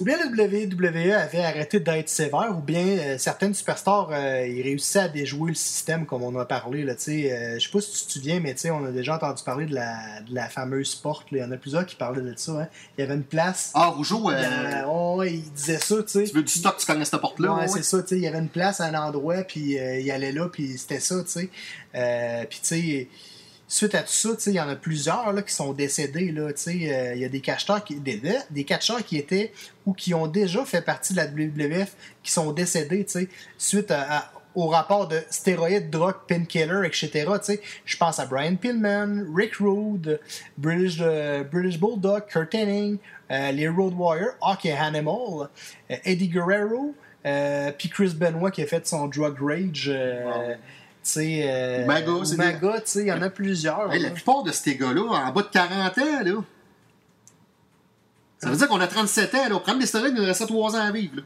Ou 0.00 0.04
bien 0.04 0.16
le 0.16 0.30
WWE 0.30 1.12
avait 1.12 1.44
arrêté 1.44 1.78
d'être 1.78 2.08
sévère, 2.08 2.54
ou 2.56 2.62
bien 2.62 2.86
euh, 2.86 3.18
certaines 3.18 3.54
superstars, 3.54 4.08
euh, 4.12 4.46
ils 4.46 4.62
réussissaient 4.62 5.00
à 5.00 5.08
déjouer 5.08 5.50
le 5.50 5.56
système, 5.56 6.06
comme 6.06 6.22
on 6.22 6.38
a 6.38 6.44
parlé. 6.44 6.84
Là, 6.84 6.92
euh, 6.92 7.58
je 7.58 7.58
sais 7.58 7.70
pas 7.70 7.80
si 7.80 7.92
tu 7.92 8.06
te 8.06 8.12
souviens, 8.12 8.40
mais 8.40 8.54
on 8.70 8.84
a 8.86 8.90
déjà 8.90 9.16
entendu 9.16 9.42
parler 9.44 9.66
de 9.66 9.74
la, 9.74 10.20
de 10.28 10.34
la 10.34 10.48
fameuse 10.48 10.90
sport. 10.90 11.24
Il 11.32 11.38
y 11.38 11.42
en 11.42 11.52
a 11.52 11.56
plusieurs 11.56 11.84
qui 11.84 11.96
parlaient 11.96 12.22
de 12.22 12.34
ça. 12.36 12.52
Hein. 12.52 12.68
Il 12.96 13.02
y 13.02 13.04
avait 13.04 13.14
une 13.14 13.24
place. 13.24 13.72
Ah, 13.74 13.88
Rougeau, 13.88 14.30
euh... 14.30 14.82
oh, 14.88 15.22
il 15.22 15.42
disait 15.52 15.78
ça. 15.78 15.96
Tu 16.02 16.24
veux 16.24 16.42
du 16.42 16.52
stock, 16.52 16.76
tu 16.78 16.86
connais 16.86 17.04
cette 17.04 17.20
porte-là. 17.20 17.54
Ouais, 17.54 17.68
c'est 17.68 17.84
ça. 17.84 17.98
Il 18.10 18.18
y 18.18 18.26
avait 18.26 18.38
une 18.38 18.48
place 18.48 18.80
à 18.80 18.86
un 18.86 18.94
endroit, 18.94 19.42
puis 19.42 19.76
il 19.76 20.10
allait 20.10 20.32
là, 20.32 20.48
puis 20.48 20.78
c'était 20.78 21.00
ça. 21.00 21.16
Puis 21.24 21.48
tu 21.92 22.58
sais 22.62 23.08
suite 23.70 23.94
à 23.94 24.02
tout 24.02 24.12
ça, 24.12 24.30
il 24.48 24.52
y 24.52 24.60
en 24.60 24.68
a 24.68 24.74
plusieurs 24.74 25.32
là, 25.32 25.42
qui 25.42 25.54
sont 25.54 25.72
décédés. 25.72 26.24
Il 26.24 26.38
euh, 26.38 27.14
y 27.14 27.24
a 27.24 27.28
des 27.28 27.40
catcheurs 27.40 27.82
qui, 27.82 27.94
des, 27.94 28.64
catcheurs 28.64 29.02
qui 29.04 29.16
étaient 29.16 29.52
ou 29.86 29.94
qui 29.94 30.12
ont 30.12 30.26
déjà 30.26 30.64
fait 30.64 30.82
partie 30.82 31.14
de 31.14 31.18
la 31.18 31.26
WWF 31.26 31.94
qui 32.22 32.32
sont 32.32 32.52
décédés 32.52 33.06
suite 33.56 33.94
au 34.56 34.66
rapport 34.66 35.06
de 35.06 35.20
stéroïdes, 35.30 35.88
drogue, 35.88 36.16
painkiller, 36.26 36.84
etc. 36.84 37.26
Je 37.84 37.96
pense 37.96 38.18
à 38.18 38.26
Brian 38.26 38.56
Pillman, 38.56 39.24
Rick 39.32 39.54
Rude, 39.60 40.18
British, 40.58 40.98
euh, 41.00 41.44
British 41.44 41.78
Bulldog, 41.78 42.26
Kurt 42.26 42.52
Hennig, 42.52 42.98
euh, 43.30 43.52
les 43.52 43.68
Road 43.68 43.94
Warriors, 43.94 44.34
Hockey 44.40 44.72
Animal, 44.72 45.48
Eddie 45.88 46.28
Guerrero, 46.28 46.92
puis 47.78 47.88
Chris 47.88 48.14
Benoit 48.16 48.50
qui 48.50 48.62
a 48.62 48.66
fait 48.66 48.84
son 48.84 49.06
drug 49.06 49.36
rage. 49.40 49.92
Euh, 51.16 51.86
Maga, 51.86 52.12
Maga, 52.36 52.82
il 52.94 53.02
y 53.02 53.12
en 53.12 53.22
a 53.22 53.30
plusieurs. 53.30 53.88
la 53.88 54.10
plupart 54.10 54.42
de 54.42 54.52
ces 54.52 54.76
gars-là, 54.76 55.02
en 55.02 55.32
bas 55.32 55.42
de 55.42 55.48
40 55.48 55.98
ans, 55.98 56.24
là. 56.24 56.42
Ça 58.38 58.48
veut 58.48 58.56
dire 58.56 58.68
qu'on 58.68 58.80
a 58.80 58.86
37 58.86 59.34
ans, 59.34 59.48
là. 59.48 59.56
On 59.56 59.60
prend 59.60 59.74
des 59.74 59.86
il 59.86 60.14
nous 60.14 60.24
reste 60.24 60.46
3 60.46 60.76
ans 60.76 60.80
à 60.80 60.90
vivre. 60.90 61.16
Là. 61.16 61.22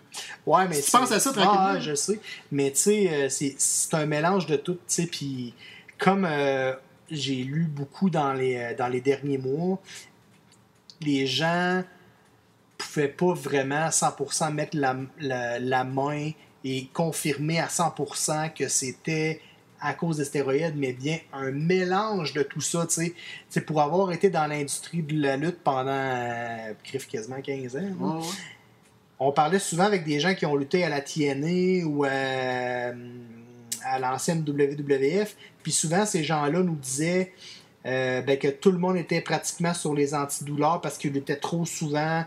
Ouais, 0.46 0.68
mais. 0.68 0.80
tu 0.80 0.90
penses 0.90 1.12
à 1.12 1.20
ça 1.20 1.32
tranquillement. 1.32 1.74
Ah, 1.74 1.80
je 1.80 1.94
sais. 1.94 2.20
Mais 2.50 2.70
tu 2.72 2.78
sais, 2.78 3.08
euh, 3.12 3.28
c'est 3.28 3.94
un 3.94 4.06
mélange 4.06 4.46
de 4.46 4.56
tout, 4.56 4.74
tu 4.74 4.80
sais. 4.86 5.06
Puis, 5.06 5.54
comme 5.98 6.26
euh, 6.28 6.72
j'ai 7.10 7.36
lu 7.36 7.64
beaucoup 7.64 8.10
dans 8.10 8.32
les, 8.32 8.74
dans 8.76 8.88
les 8.88 9.00
derniers 9.00 9.38
mois, 9.38 9.78
les 11.00 11.26
gens 11.26 11.84
pouvaient 12.78 13.08
pas 13.08 13.32
vraiment 13.32 13.86
à 13.86 13.90
100% 13.90 14.52
mettre 14.52 14.76
la, 14.76 14.96
la, 15.20 15.58
la 15.60 15.84
main 15.84 16.30
et 16.64 16.88
confirmer 16.92 17.60
à 17.60 17.66
100% 17.66 18.52
que 18.54 18.68
c'était 18.68 19.40
à 19.84 19.92
cause 19.92 20.16
des 20.16 20.24
stéroïdes, 20.24 20.74
mais 20.76 20.94
bien 20.94 21.18
un 21.34 21.50
mélange 21.50 22.32
de 22.32 22.42
tout 22.42 22.62
ça, 22.62 22.86
tu 22.86 23.14
sais. 23.48 23.60
Pour 23.60 23.82
avoir 23.82 24.10
été 24.12 24.30
dans 24.30 24.46
l'industrie 24.46 25.02
de 25.02 25.20
la 25.20 25.36
lutte 25.36 25.62
pendant 25.62 25.90
euh, 25.90 26.72
quasiment 27.10 27.40
15 27.42 27.76
ans, 27.76 28.20
on 29.20 29.30
parlait 29.30 29.58
souvent 29.58 29.84
avec 29.84 30.04
des 30.04 30.20
gens 30.20 30.34
qui 30.34 30.46
ont 30.46 30.56
lutté 30.56 30.84
à 30.84 30.88
la 30.88 31.02
TNA 31.02 31.86
ou 31.86 32.04
à, 32.04 32.92
l'ancienne 34.00 34.42
WWF, 34.46 35.36
puis 35.62 35.72
souvent 35.72 36.06
ces 36.06 36.24
gens-là 36.24 36.60
nous 36.60 36.76
disaient 36.76 37.32
euh, 37.84 38.22
ben, 38.22 38.38
que 38.38 38.48
tout 38.48 38.72
le 38.72 38.78
monde 38.78 38.96
était 38.96 39.20
pratiquement 39.20 39.74
sur 39.74 39.94
les 39.94 40.14
antidouleurs 40.14 40.80
parce 40.80 40.96
qu'ils 40.96 41.12
luttaient 41.12 41.36
trop 41.36 41.66
souvent, 41.66 42.24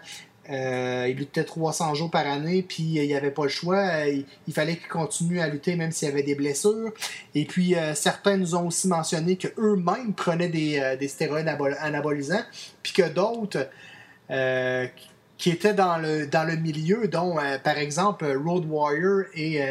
euh, 0.49 1.07
il 1.09 1.17
luttait 1.17 1.43
300 1.43 1.93
jours 1.93 2.09
par 2.09 2.25
année, 2.25 2.61
puis 2.61 2.99
euh, 2.99 3.03
il 3.03 3.15
avait 3.15 3.31
pas 3.31 3.43
le 3.43 3.49
choix. 3.49 3.79
Euh, 3.79 4.21
il, 4.47 4.53
fallait 4.53 4.77
qu'il 4.77 4.87
continue 4.87 5.41
à 5.41 5.49
lutter 5.49 5.75
même 5.75 5.91
s'il 5.91 6.07
y 6.07 6.11
avait 6.11 6.23
des 6.23 6.35
blessures. 6.35 6.91
Et 7.35 7.45
puis, 7.45 7.75
certains 7.95 8.37
nous 8.37 8.55
ont 8.55 8.67
aussi 8.67 8.87
mentionné 8.87 9.37
qu'eux-mêmes 9.37 10.13
prenaient 10.13 10.49
des, 10.49 11.07
stéroïdes 11.07 11.47
anabolisants, 11.79 12.43
puis 12.81 12.93
que 12.93 13.07
d'autres 13.09 13.69
qui 15.37 15.51
étaient 15.51 15.75
dans 15.75 15.97
le, 15.97 16.25
dans 16.25 16.43
le 16.43 16.55
milieu, 16.55 17.07
dont 17.07 17.37
par 17.63 17.77
exemple 17.77 18.25
Road 18.25 18.65
Warrior 18.67 19.25
et 19.35 19.61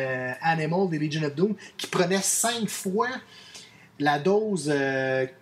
Animal 0.43 0.89
des 0.89 0.99
Legion 0.99 1.25
of 1.25 1.35
Doom, 1.35 1.55
qui 1.77 1.89
prenaient 1.89 2.23
cinq 2.23 2.69
fois 2.69 3.09
la 3.99 4.19
dose 4.19 4.73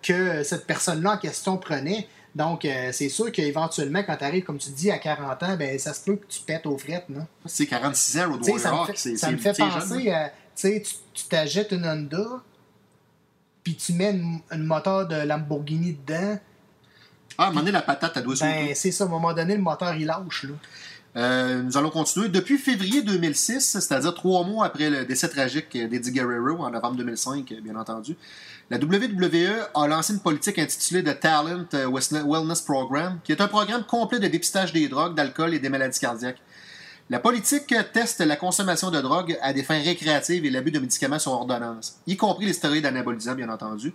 que 0.01 0.43
cette 0.43 0.65
personne-là 0.65 1.13
en 1.13 1.17
question 1.17 1.57
prenait. 1.57 2.07
Donc, 2.35 2.65
euh, 2.65 2.89
c'est 2.91 3.07
sûr 3.07 3.31
qu'éventuellement, 3.31 4.03
quand 4.03 4.17
tu 4.17 4.23
arrives, 4.25 4.43
comme 4.43 4.57
tu 4.57 4.69
dis, 4.69 4.91
à 4.91 4.97
40 4.97 5.43
ans, 5.43 5.55
ben, 5.55 5.79
ça 5.79 5.93
se 5.93 6.03
peut 6.03 6.17
que 6.17 6.27
tu 6.27 6.41
pètes 6.41 6.65
aux 6.65 6.77
frettes. 6.77 7.07
Non? 7.07 7.25
C'est 7.45 7.65
46 7.65 8.19
ans, 8.19 8.31
Road 8.31 8.41
Warrior. 8.45 8.91
Ça 8.95 9.31
me 9.31 9.37
fait, 9.37 9.57
penser 9.57 10.11
à. 10.11 10.31
Tu 10.53 11.25
t'achètes 11.29 11.71
une 11.71 11.85
Honda, 11.85 12.41
puis 13.63 13.75
tu 13.75 13.93
mets 13.93 14.21
un 14.51 14.57
moteur 14.57 15.07
de 15.07 15.15
Lamborghini 15.15 15.97
dedans. 16.05 16.37
Ah, 17.37 17.43
à 17.43 17.47
un 17.47 17.49
moment 17.49 17.61
donné, 17.61 17.71
la 17.71 17.81
patate, 17.81 18.13
elle 18.15 18.23
doit 18.23 18.35
ben, 18.39 18.73
c'est 18.75 18.91
ça. 18.91 19.05
À 19.05 19.07
un 19.07 19.09
moment 19.09 19.33
donné, 19.33 19.55
le 19.55 19.61
moteur, 19.61 19.95
il 19.95 20.05
lâche. 20.05 20.43
Là. 20.43 20.55
Euh, 21.17 21.61
nous 21.63 21.77
allons 21.77 21.89
continuer. 21.89 22.27
Depuis 22.27 22.57
février 22.57 23.01
2006, 23.01 23.79
c'est-à-dire 23.79 24.13
trois 24.13 24.43
mois 24.43 24.65
après 24.65 24.89
le 24.89 25.05
décès 25.05 25.29
tragique 25.29 25.71
d'Eddie 25.71 26.11
Guerrero 26.11 26.63
en 26.63 26.69
novembre 26.69 26.97
2005, 26.97 27.53
bien 27.63 27.75
entendu, 27.77 28.17
la 28.71 28.77
WWE 28.77 29.69
a 29.75 29.87
lancé 29.87 30.13
une 30.13 30.19
politique 30.19 30.57
intitulée 30.57 31.03
The 31.03 31.19
Talent 31.19 31.65
euh, 31.75 31.87
Wellness 31.87 32.61
Program, 32.61 33.19
qui 33.23 33.31
est 33.31 33.39
un 33.39 33.47
programme 33.47 33.83
complet 33.85 34.17
de 34.17 34.27
dépistage 34.27 34.73
des 34.73 34.87
drogues, 34.87 35.15
d'alcool 35.15 35.53
et 35.53 35.59
des 35.59 35.69
maladies 35.69 35.99
cardiaques. 35.99 36.41
La 37.11 37.19
politique 37.19 37.75
teste 37.93 38.21
la 38.21 38.35
consommation 38.35 38.89
de 38.89 38.99
drogue 38.99 39.37
à 39.43 39.53
des 39.53 39.61
fins 39.61 39.79
récréatives 39.79 40.43
et 40.45 40.49
l'abus 40.49 40.71
de 40.71 40.79
médicaments 40.79 41.19
sur 41.19 41.33
ordonnance, 41.33 41.99
y 42.07 42.17
compris 42.17 42.47
les 42.47 42.53
stéroïdes 42.53 42.87
anabolisants, 42.87 43.35
bien 43.35 43.49
entendu. 43.49 43.93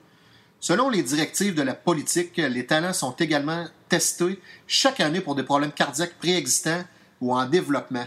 Selon 0.60 0.88
les 0.88 1.02
directives 1.02 1.56
de 1.56 1.62
la 1.62 1.74
politique, 1.74 2.36
les 2.36 2.66
talents 2.66 2.92
sont 2.92 3.12
également 3.12 3.64
testés 3.88 4.40
chaque 4.68 5.00
année 5.00 5.20
pour 5.20 5.34
des 5.34 5.42
problèmes 5.42 5.72
cardiaques 5.72 6.14
préexistants 6.20 6.84
ou 7.20 7.34
en 7.34 7.44
développement. 7.46 8.06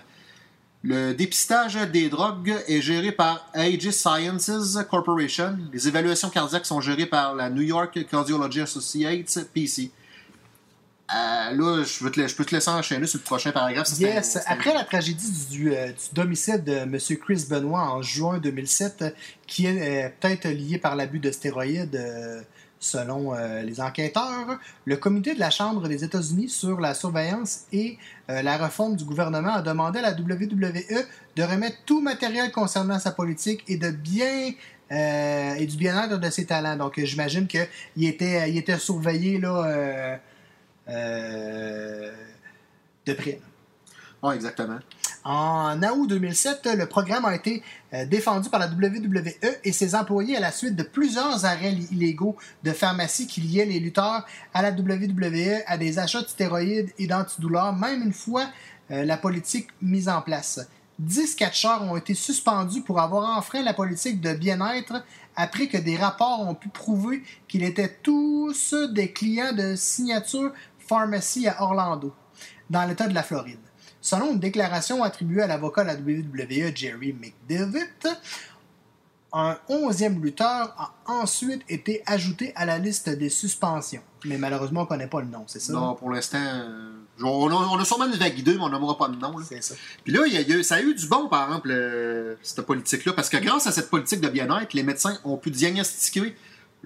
Le 0.84 1.14
dépistage 1.14 1.76
des 1.94 2.10
drogues 2.10 2.54
est 2.68 2.82
géré 2.82 3.14
par 3.14 3.48
Aegis 3.54 3.94
Sciences 3.94 4.78
Corporation. 4.90 5.58
Les 5.72 5.88
évaluations 5.88 6.30
cardiaques 6.30 6.66
sont 6.66 6.82
gérées 6.82 7.06
par 7.06 7.36
la 7.36 7.50
New 7.50 7.62
York 7.62 8.06
Cardiology 8.10 8.60
Associates, 8.60 9.48
PC. 9.54 9.92
Euh, 11.10 11.52
là, 11.52 11.84
je, 11.84 12.36
peux 12.36 12.46
te 12.46 12.54
laisser 12.54 12.70
enchaîner 12.70 13.08
sur 13.08 13.20
le 13.20 13.24
prochain 13.24 13.54
paragraphe. 13.54 13.88
Yes. 13.98 14.40
Après 14.46 14.74
la 14.74 14.84
tragédie 14.84 15.48
du, 15.50 15.74
euh, 15.74 15.92
domicile 16.12 16.62
de 16.62 16.74
M. 16.74 16.98
Chris 17.22 17.46
Benoit 17.50 17.82
en 17.82 18.02
juin 18.02 18.40
2007, 18.40 19.16
qui 19.48 19.68
est 19.68 20.06
euh, 20.06 20.10
peut-être 20.20 20.50
lié 20.50 20.80
par 20.80 20.98
l'abus 20.98 21.20
de 21.20 21.32
stéroïdes 21.32 21.98
Selon 22.84 23.34
euh, 23.34 23.62
les 23.62 23.80
enquêteurs, 23.80 24.60
le 24.84 24.98
comité 24.98 25.34
de 25.34 25.40
la 25.40 25.50
Chambre 25.50 25.88
des 25.88 26.04
États-Unis 26.04 26.50
sur 26.50 26.82
la 26.82 26.94
surveillance 26.94 27.62
et 27.72 27.98
euh, 28.30 28.42
la 28.42 28.58
refonte 28.58 28.98
du 28.98 29.06
gouvernement 29.06 29.54
a 29.54 29.62
demandé 29.62 30.00
à 30.00 30.02
la 30.02 30.12
WWE 30.12 31.06
de 31.38 31.44
remettre 31.44 31.78
tout 31.86 32.02
matériel 32.02 32.52
concernant 32.52 33.00
sa 33.00 33.12
politique 33.12 33.64
et 33.70 33.78
de 33.78 33.90
bien 33.90 34.52
euh, 34.92 35.54
et 35.54 35.66
du 35.66 35.78
bien-être 35.78 36.20
de 36.20 36.30
ses 36.30 36.46
talents. 36.46 36.76
Donc, 36.76 37.00
j'imagine 37.02 37.48
qu'il 37.48 38.06
était, 38.06 38.52
il 38.52 38.58
était 38.58 38.78
surveillé 38.78 39.40
là, 39.40 40.20
de 40.86 42.04
près. 43.14 43.40
Oui, 44.22 44.36
exactement. 44.36 44.80
En 45.26 45.82
août 45.84 46.08
2007, 46.08 46.68
le 46.78 46.86
programme 46.86 47.24
a 47.24 47.34
été 47.34 47.64
euh, 47.94 48.06
défendu 48.06 48.50
par 48.50 48.60
la 48.60 48.68
WWE 48.68 49.24
et 49.64 49.72
ses 49.72 49.96
employés 49.96 50.36
à 50.36 50.42
la 50.42 50.52
suite 50.52 50.76
de 50.76 50.84
plusieurs 50.84 51.46
arrêts 51.46 51.74
illégaux 51.92 52.36
de 52.64 52.72
pharmacie 52.72 53.26
qui 53.26 53.40
liaient 53.40 53.66
les 53.66 53.80
lutteurs 53.80 54.26
à 54.54 54.62
la 54.62 54.72
WWE 54.72 55.64
à 55.66 55.78
des 55.78 55.98
achats 55.98 56.22
de 56.22 56.28
stéroïdes 56.28 56.92
et 56.98 57.08
d'antidouleurs, 57.08 57.74
même 57.74 58.04
une 58.04 58.14
fois 58.14 58.50
euh, 58.92 59.06
la 59.06 59.16
politique 59.16 59.70
mise 59.82 60.10
en 60.10 60.22
place. 60.22 60.60
Dix 61.00 61.36
catcheurs 61.36 61.84
ont 61.84 61.96
été 61.96 62.14
suspendus 62.14 62.82
pour 62.82 63.00
avoir 63.00 63.38
enfreint 63.38 63.64
la 63.64 63.74
politique 63.74 64.20
de 64.20 64.34
bien-être 64.34 65.06
après 65.38 65.68
que 65.68 65.78
des 65.78 65.96
rapports 65.96 66.42
ont 66.42 66.54
pu 66.54 66.68
prouver 66.68 67.24
qu'ils 67.48 67.64
étaient 67.64 67.98
tous 68.04 68.76
des 68.92 69.12
clients 69.12 69.54
de 69.54 69.76
signature 69.76 70.52
pharmacie 70.80 71.48
à 71.48 71.64
Orlando, 71.64 72.14
dans 72.70 72.84
l'État 72.86 73.08
de 73.08 73.16
la 73.16 73.24
Floride. 73.24 73.60
Selon 74.04 74.34
une 74.34 74.40
déclaration 74.40 75.02
attribuée 75.02 75.44
à 75.44 75.48
l'avocat 75.48 75.84
de 75.84 75.88
la 75.88 75.96
WWE, 75.96 76.76
Jerry 76.76 77.14
McDevitt, 77.14 78.06
un 79.32 79.58
onzième 79.70 80.22
lutteur 80.22 80.76
a 80.78 80.94
ensuite 81.08 81.62
été 81.70 82.04
ajouté 82.06 82.52
à 82.58 82.66
la 82.66 82.80
liste 82.80 83.08
des 83.08 83.30
suspensions. 83.30 84.02
Mais 84.26 84.38
malheureusement, 84.38 84.82
on 84.82 84.84
ne 84.84 84.90
connaît 84.90 85.08
pas 85.08 85.22
le 85.22 85.28
nom, 85.28 85.46
c'est 85.48 85.62
ça? 85.62 85.72
Non, 85.72 85.96
pour 85.96 86.10
l'instant, 86.12 86.38
euh, 86.38 86.92
on, 87.24 87.80
a, 87.80 87.86
sûrement 87.86 88.06
une 88.08 88.12
vague 88.12 88.44
mais 88.46 88.58
on 88.60 88.70
n'aimera 88.70 88.98
pas 88.98 89.08
de 89.08 89.16
nom. 89.16 89.36
C'est 89.48 89.64
ça. 89.64 89.74
Puis 90.04 90.12
là, 90.12 90.20
ça 90.64 90.76
a 90.76 90.82
eu 90.82 90.94
du 90.94 91.08
bon, 91.08 91.30
par 91.30 91.48
exemple, 91.48 91.70
euh, 91.72 92.36
cette 92.44 92.66
politique-là, 92.66 93.14
parce 93.14 93.30
que 93.30 93.38
grâce 93.38 93.68
à 93.68 93.72
cette 93.72 93.90
politique 93.90 94.20
de 94.20 94.28
bien-être, 94.28 94.74
les 94.74 94.84
médecins 94.84 95.18
ont 95.24 95.38
pu 95.38 95.50
diagnostiquer 95.50 96.36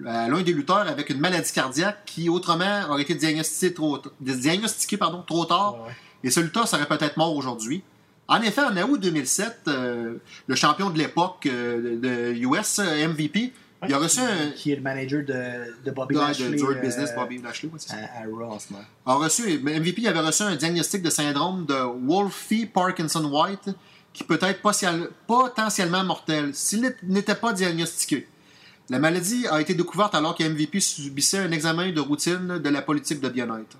euh, 0.06 0.28
l'un 0.28 0.42
des 0.42 0.52
lutteurs 0.52 0.86
avec 0.86 1.10
une 1.10 1.18
maladie 1.18 1.50
cardiaque 1.50 2.04
qui 2.06 2.28
autrement 2.28 2.88
aurait 2.88 3.02
été 3.02 3.16
diagnostiqué 3.16 3.74
trop, 3.74 4.00
diagnostiqué, 4.20 4.96
pardon, 4.96 5.24
trop 5.26 5.44
tard. 5.46 5.78
Et 6.24 6.30
lutteur 6.40 6.66
serait 6.68 6.86
peut-être 6.86 7.16
mort 7.16 7.34
aujourd'hui. 7.34 7.82
En 8.26 8.40
effet, 8.42 8.62
en 8.62 8.76
août 8.76 9.00
2007, 9.00 9.60
euh, 9.68 10.14
le 10.46 10.54
champion 10.54 10.90
de 10.90 10.98
l'époque 10.98 11.46
euh, 11.46 11.98
de 11.98 12.34
US, 12.46 12.78
MVP, 12.80 13.52
Il 13.86 13.94
a 13.94 13.98
reçu 13.98 14.20
un. 14.20 14.50
Qui 14.50 14.72
est 14.72 14.76
le 14.76 14.82
manager 14.82 15.24
de, 15.24 15.84
de 15.84 15.90
Bobby 15.92 16.14
Lashley. 16.16 16.50
de 16.50 16.54
Dirt 16.56 16.70
euh, 16.70 16.80
Business, 16.80 17.14
Bobby 17.14 17.38
Lashley, 17.40 17.70
ouais, 17.70 17.78
c'est 17.78 17.90
ça. 17.90 17.96
à, 17.96 18.22
à 18.22 18.26
Raw 18.26 18.58
a 19.06 19.14
reçu, 19.14 19.58
MVP 19.60 20.06
avait 20.08 20.20
reçu 20.20 20.42
un 20.42 20.56
diagnostic 20.56 21.00
de 21.02 21.10
syndrome 21.10 21.64
de 21.64 21.74
Wolfie 22.06 22.66
Parkinson 22.66 23.24
White 23.24 23.70
qui 24.12 24.24
peut 24.24 24.38
être 24.42 24.60
potentiel- 24.60 25.08
potentiellement 25.26 26.02
mortel 26.04 26.50
s'il 26.52 26.92
n'était 27.04 27.36
pas 27.36 27.52
diagnostiqué. 27.52 28.26
La 28.90 28.98
maladie 28.98 29.46
a 29.46 29.60
été 29.60 29.74
découverte 29.74 30.14
alors 30.14 30.34
que 30.34 30.42
MVP 30.42 30.80
subissait 30.80 31.38
un 31.38 31.52
examen 31.52 31.92
de 31.92 32.00
routine 32.00 32.58
de 32.58 32.68
la 32.68 32.82
politique 32.82 33.20
de 33.20 33.28
bien-être. 33.28 33.76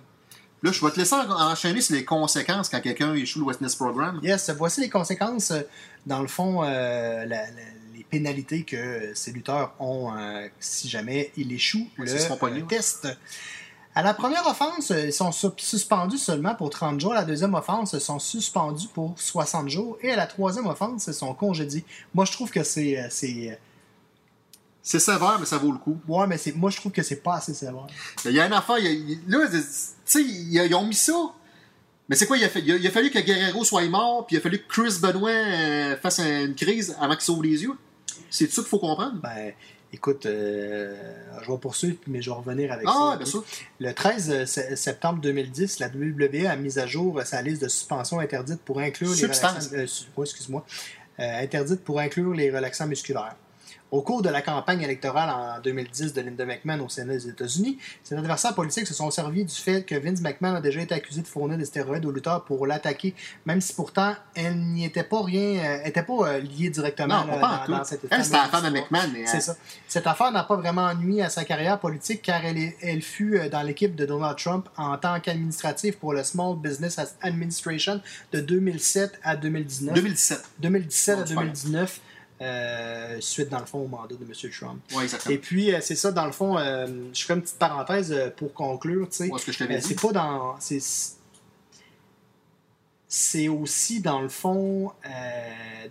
Là, 0.63 0.73
je 0.73 0.85
vais 0.85 0.91
te 0.91 0.99
laisser 0.99 1.15
en- 1.15 1.51
enchaîner 1.51 1.81
sur 1.81 1.95
les 1.95 2.05
conséquences 2.05 2.69
quand 2.69 2.81
quelqu'un 2.81 3.15
échoue 3.15 3.39
le 3.41 3.45
Westness 3.47 3.77
Program. 3.77 4.19
Yes, 4.23 4.51
voici 4.51 4.81
les 4.81 4.91
conséquences. 4.91 5.51
euh, 5.53 5.63
Dans 6.07 6.21
le 6.23 6.29
fond, 6.29 6.63
euh, 6.65 7.27
la- 7.27 7.47
la- 7.47 7.47
les 7.95 8.03
pénalités 8.05 8.65
que 8.65 9.13
ces 9.15 9.31
lutteurs 9.33 9.75
ont 9.79 10.13
euh, 10.17 10.47
si 10.59 10.89
jamais 10.89 11.31
ils 11.37 11.53
échouent 11.53 11.87
Ouais, 11.99 12.07
le 12.61 12.67
test. 12.67 13.09
À 13.95 14.03
la 14.03 14.15
première 14.15 14.47
offense, 14.47 14.91
ils 14.91 15.13
sont 15.13 15.33
su- 15.33 15.49
suspendus 15.59 16.19
seulement 16.19 16.55
pour 16.55 16.71
30 16.71 17.01
jours. 17.01 17.13
À 17.13 17.17
la 17.17 17.25
deuxième 17.25 17.55
offense, 17.55 17.93
ils 17.95 18.01
sont 18.01 18.19
suspendus 18.21 18.87
pour 18.95 19.15
60 19.17 19.69
jours. 19.69 19.99
Et 20.03 20.13
à 20.13 20.17
la 20.17 20.27
troisième 20.27 20.67
offense, 20.67 21.07
ils 21.09 21.15
sont 21.15 21.35
congédiés. 21.35 21.85
Moi, 22.15 22.25
je 22.25 22.33
trouve 22.33 22.51
que 22.51 22.63
c'est. 22.63 23.59
Euh, 24.95 24.99
c'est 24.99 25.11
euh, 25.11 25.15
sévère, 25.15 25.37
mais 25.41 25.47
ça 25.47 25.59
vaut 25.59 25.73
le 25.73 25.79
coup. 25.79 25.99
ouais, 26.09 26.27
mais 26.27 26.39
c'est, 26.39 26.55
moi, 26.55 26.71
je 26.71 26.77
trouve 26.79 26.93
que 26.93 27.03
c'est 27.03 27.23
pas 27.23 27.37
assez 27.37 27.55
sévère. 27.55 27.87
Il 28.25 28.33
y 28.33 28.41
a 28.41 28.47
une 28.47 28.53
affaire, 28.53 28.79
il 28.79 28.85
y 28.85 28.89
a- 28.89 28.91
il- 28.93 29.21
là, 29.31 29.47
tu 29.51 29.59
sais, 30.05 30.23
ils, 30.23 30.75
ont 30.75 30.85
mis 30.87 30.95
ça. 30.95 31.13
Mais 32.09 32.17
c'est 32.17 32.27
quoi, 32.27 32.39
il 32.39 32.45
a, 32.45 32.49
fait- 32.49 32.61
il 32.61 32.73
a- 32.73 32.77
il 32.77 32.87
a 32.87 32.91
fallu 32.91 33.11
que 33.11 33.19
Guerrero 33.19 33.65
soit 33.65 33.87
mort, 33.89 34.27
puis 34.27 34.37
il 34.37 34.39
a 34.39 34.43
fallu 34.43 34.59
que 34.59 34.67
Chris 34.69 34.99
Benoit 35.03 35.31
euh, 35.31 35.97
fasse 35.99 36.21
une 36.21 36.55
crise 36.55 36.97
avant 37.01 37.15
qu'il 37.15 37.23
s'ouvre 37.25 37.43
les 37.43 37.63
yeux. 37.63 37.75
C'est 38.31 38.51
ça 38.51 38.63
qu'il 38.63 38.69
faut 38.71 38.79
comprendre. 38.79 39.21
Ben, 39.23 39.53
écoute, 39.93 40.25
euh, 40.27 40.97
je 41.43 41.51
vais 41.53 41.59
poursuivre, 41.59 41.99
mais 42.07 42.23
je 42.23 42.31
vais 42.31 42.37
revenir 42.37 42.73
avec 42.73 42.87
Ah, 42.89 43.11
ça. 43.13 43.17
bien 43.19 43.27
sûr. 43.27 43.45
Le 43.79 43.93
13 43.93 44.45
se- 44.47 44.75
septembre 44.75 45.21
2010, 45.21 45.79
la 45.81 45.89
WWE 45.89 46.47
a 46.47 46.57
mis 46.57 46.79
à 46.79 46.87
jour 46.87 47.21
sa 47.25 47.43
liste 47.43 47.63
de 47.63 47.69
suspensions 47.69 48.21
interdites 48.21 48.61
pour 48.63 48.79
inclure 48.81 49.15
Substance. 49.15 49.71
les 49.71 49.77
relaxants, 49.79 50.05
euh, 50.19 50.23
excuse-moi, 50.23 50.65
Euh, 51.21 51.43
interdites 51.43 51.83
pour 51.85 51.99
inclure 52.01 52.33
les 52.33 52.51
relaxants 52.51 52.87
musculaires. 52.87 53.35
Au 53.91 54.03
cours 54.03 54.21
de 54.21 54.29
la 54.29 54.43
campagne 54.43 54.83
électorale 54.83 55.31
en 55.31 55.61
2010 55.61 56.13
de 56.13 56.21
Linda 56.21 56.45
McMahon 56.45 56.81
au 56.85 56.89
Sénat 56.91 57.15
des 57.15 57.29
États-Unis, 57.29 57.79
ses 58.05 58.15
adversaires 58.17 58.55
politiques 58.55 58.87
se 58.87 58.93
sont 58.93 59.11
servis 59.11 59.47
du 59.47 59.55
fait 59.55 59.83
que 59.83 59.95
Vince 59.95 60.21
McMahon 60.21 60.57
a 60.57 60.61
déjà 60.61 60.83
été 60.83 60.95
accusé 60.95 61.23
de 61.23 61.27
fournir 61.27 61.57
des 61.57 61.65
stéroïdes 61.65 62.05
aux 62.05 62.11
lutteurs 62.13 62.45
pour 62.45 62.67
l'attaquer, 62.67 63.15
même 63.47 63.63
si 63.63 63.73
pourtant 63.73 64.15
elle 64.35 64.59
n'y 64.59 64.85
était 64.85 65.05
pas 65.05 65.23
rien, 65.23 65.65
euh, 65.65 65.85
était 65.85 66.03
pas 66.03 66.13
euh, 66.29 66.39
liée 66.41 66.69
directement 66.69 67.25
Non, 67.25 67.33
là, 67.33 67.39
pas 67.39 67.59
dans, 67.61 67.65
tout. 67.65 67.73
dans 67.79 67.85
cette 67.85 68.01
Elle, 68.11 68.25
c'était 68.25 68.37
la 68.37 68.43
fameuse 68.45 68.63
femme 68.65 68.73
de. 68.75 68.79
McMahon. 68.79 69.09
mais, 69.15 69.21
euh, 69.23 69.27
C'est 69.27 69.41
ça. 69.41 69.57
Cette 69.89 70.07
affaire 70.07 70.33
n'a 70.33 70.45
pas 70.45 70.57
vraiment 70.57 70.95
nuit 70.95 71.23
à 71.23 71.31
sa 71.31 71.45
carrière 71.45 71.81
politique 71.81 72.21
car 72.21 72.45
elle, 72.45 72.59
est- 72.59 72.77
elle 72.83 73.01
fut 73.01 73.41
dans 73.51 73.63
l'équipe 73.63 73.95
de 73.97 74.05
Donald 74.05 74.37
Trump 74.37 74.69
en 74.77 74.99
tant 74.99 75.19
qu'administratif 75.21 75.97
pour 75.97 76.13
le 76.13 76.23
Small 76.25 76.57
Business 76.59 76.99
Administration 77.23 78.03
de 78.33 78.41
2007 78.41 79.19
à 79.23 79.35
2019. 79.37 79.95
2017. 79.95 80.45
2017 80.59 81.15
à 81.15 81.21
Ouais, 81.21 81.25
c'est 81.27 81.35
pas 81.35 81.41
2019, 81.41 82.01
euh, 82.41 83.17
suite 83.21 83.49
dans 83.49 83.59
le 83.59 83.67
fond 83.67 83.81
au 83.81 83.89
mandat 83.89 84.15
de 84.15 84.25
M. 84.25 84.33
Trump. 84.53 84.81
Exactement. 85.03 85.35
Et 85.35 85.39
puis, 85.39 85.75
euh, 85.75 85.81
c'est 85.81 85.97
ça, 85.97 86.13
dans 86.13 86.27
le 86.27 86.33
fond, 86.33 86.57
euh, 86.57 86.87
je 87.13 87.25
fais 87.25 87.35
une 87.35 87.43
petite 87.43 87.59
parenthèse 87.59 88.15
pour 88.37 88.55
conclure, 88.55 89.09
tu 89.09 89.29
sais. 89.29 89.31
Ce 89.37 89.53
c'est 89.81 90.01
pas 90.01 90.13
dans. 90.13 90.57
C'est, 93.09 93.49
aussi, 93.49 94.01
dans 94.01 94.21
le 94.21 94.29
fond, 94.29 94.93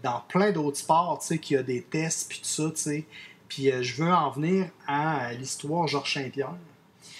dans 0.03 0.21
plein 0.29 0.51
d'autres 0.51 0.77
sports, 0.77 1.17
tu 1.19 1.27
sais, 1.27 1.39
qu'il 1.39 1.57
y 1.57 1.59
a 1.59 1.63
des 1.63 1.81
tests, 1.81 2.29
puis 2.29 2.39
tout 2.39 2.47
ça, 2.47 2.69
tu 2.69 2.77
sais. 2.81 3.05
Puis 3.49 3.71
je 3.81 4.03
veux 4.03 4.11
en 4.11 4.29
venir 4.29 4.69
à 4.87 5.33
l'histoire 5.33 5.87
Georges 5.87 6.13
Saint-Pierre, 6.13 6.55